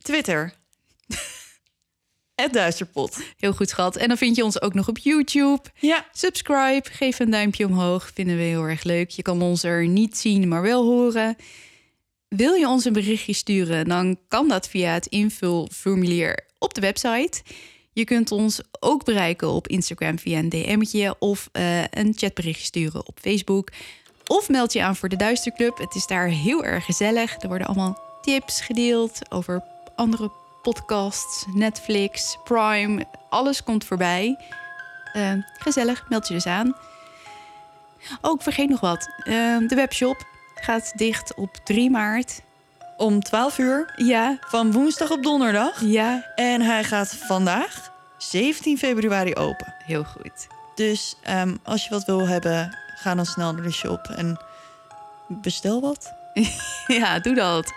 [0.03, 0.55] Twitter.
[2.43, 3.19] Het Duisterpot.
[3.37, 3.97] heel goed schat.
[3.97, 5.63] En dan vind je ons ook nog op YouTube.
[5.81, 8.11] Ja, Subscribe, geef een duimpje omhoog.
[8.15, 9.11] Vinden we heel erg leuk.
[9.11, 11.37] Je kan ons er niet zien, maar wel horen.
[12.29, 17.43] Wil je ons een berichtje sturen, dan kan dat via het invulformulier op de website.
[17.93, 23.07] Je kunt ons ook bereiken op Instagram via een DM'tje of eh, een chatberichtje sturen
[23.07, 23.71] op Facebook.
[24.27, 25.79] Of meld je aan voor de Duisterclub.
[25.79, 27.41] Het is daar heel erg gezellig.
[27.41, 29.63] Er worden allemaal tips gedeeld over
[29.97, 30.31] andere
[30.73, 33.07] podcasts, Netflix, Prime.
[33.29, 34.37] Alles komt voorbij.
[35.13, 36.77] Eh, gezellig, meld je dus aan.
[38.21, 39.09] Oh, ik vergeet nog wat.
[39.19, 40.17] Eh, de webshop
[40.55, 42.41] gaat dicht op 3 maart.
[42.97, 45.81] om 12 uur Ja, van woensdag op donderdag.
[45.81, 49.75] ja, En hij gaat vandaag, 17 februari, open.
[49.87, 50.47] heel goed.
[50.75, 54.41] Dus ehm, als je wat wil hebben, ga dan snel naar de shop en
[55.29, 56.13] bestel wat.
[56.87, 57.73] Ja, doe dat.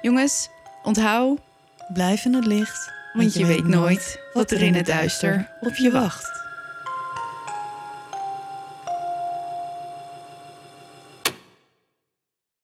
[0.00, 0.48] Jongens,
[0.82, 1.40] onthoud,
[1.88, 2.92] Blijf in het licht.
[3.12, 6.41] Want je weet nooit wat er in het duister op je wacht.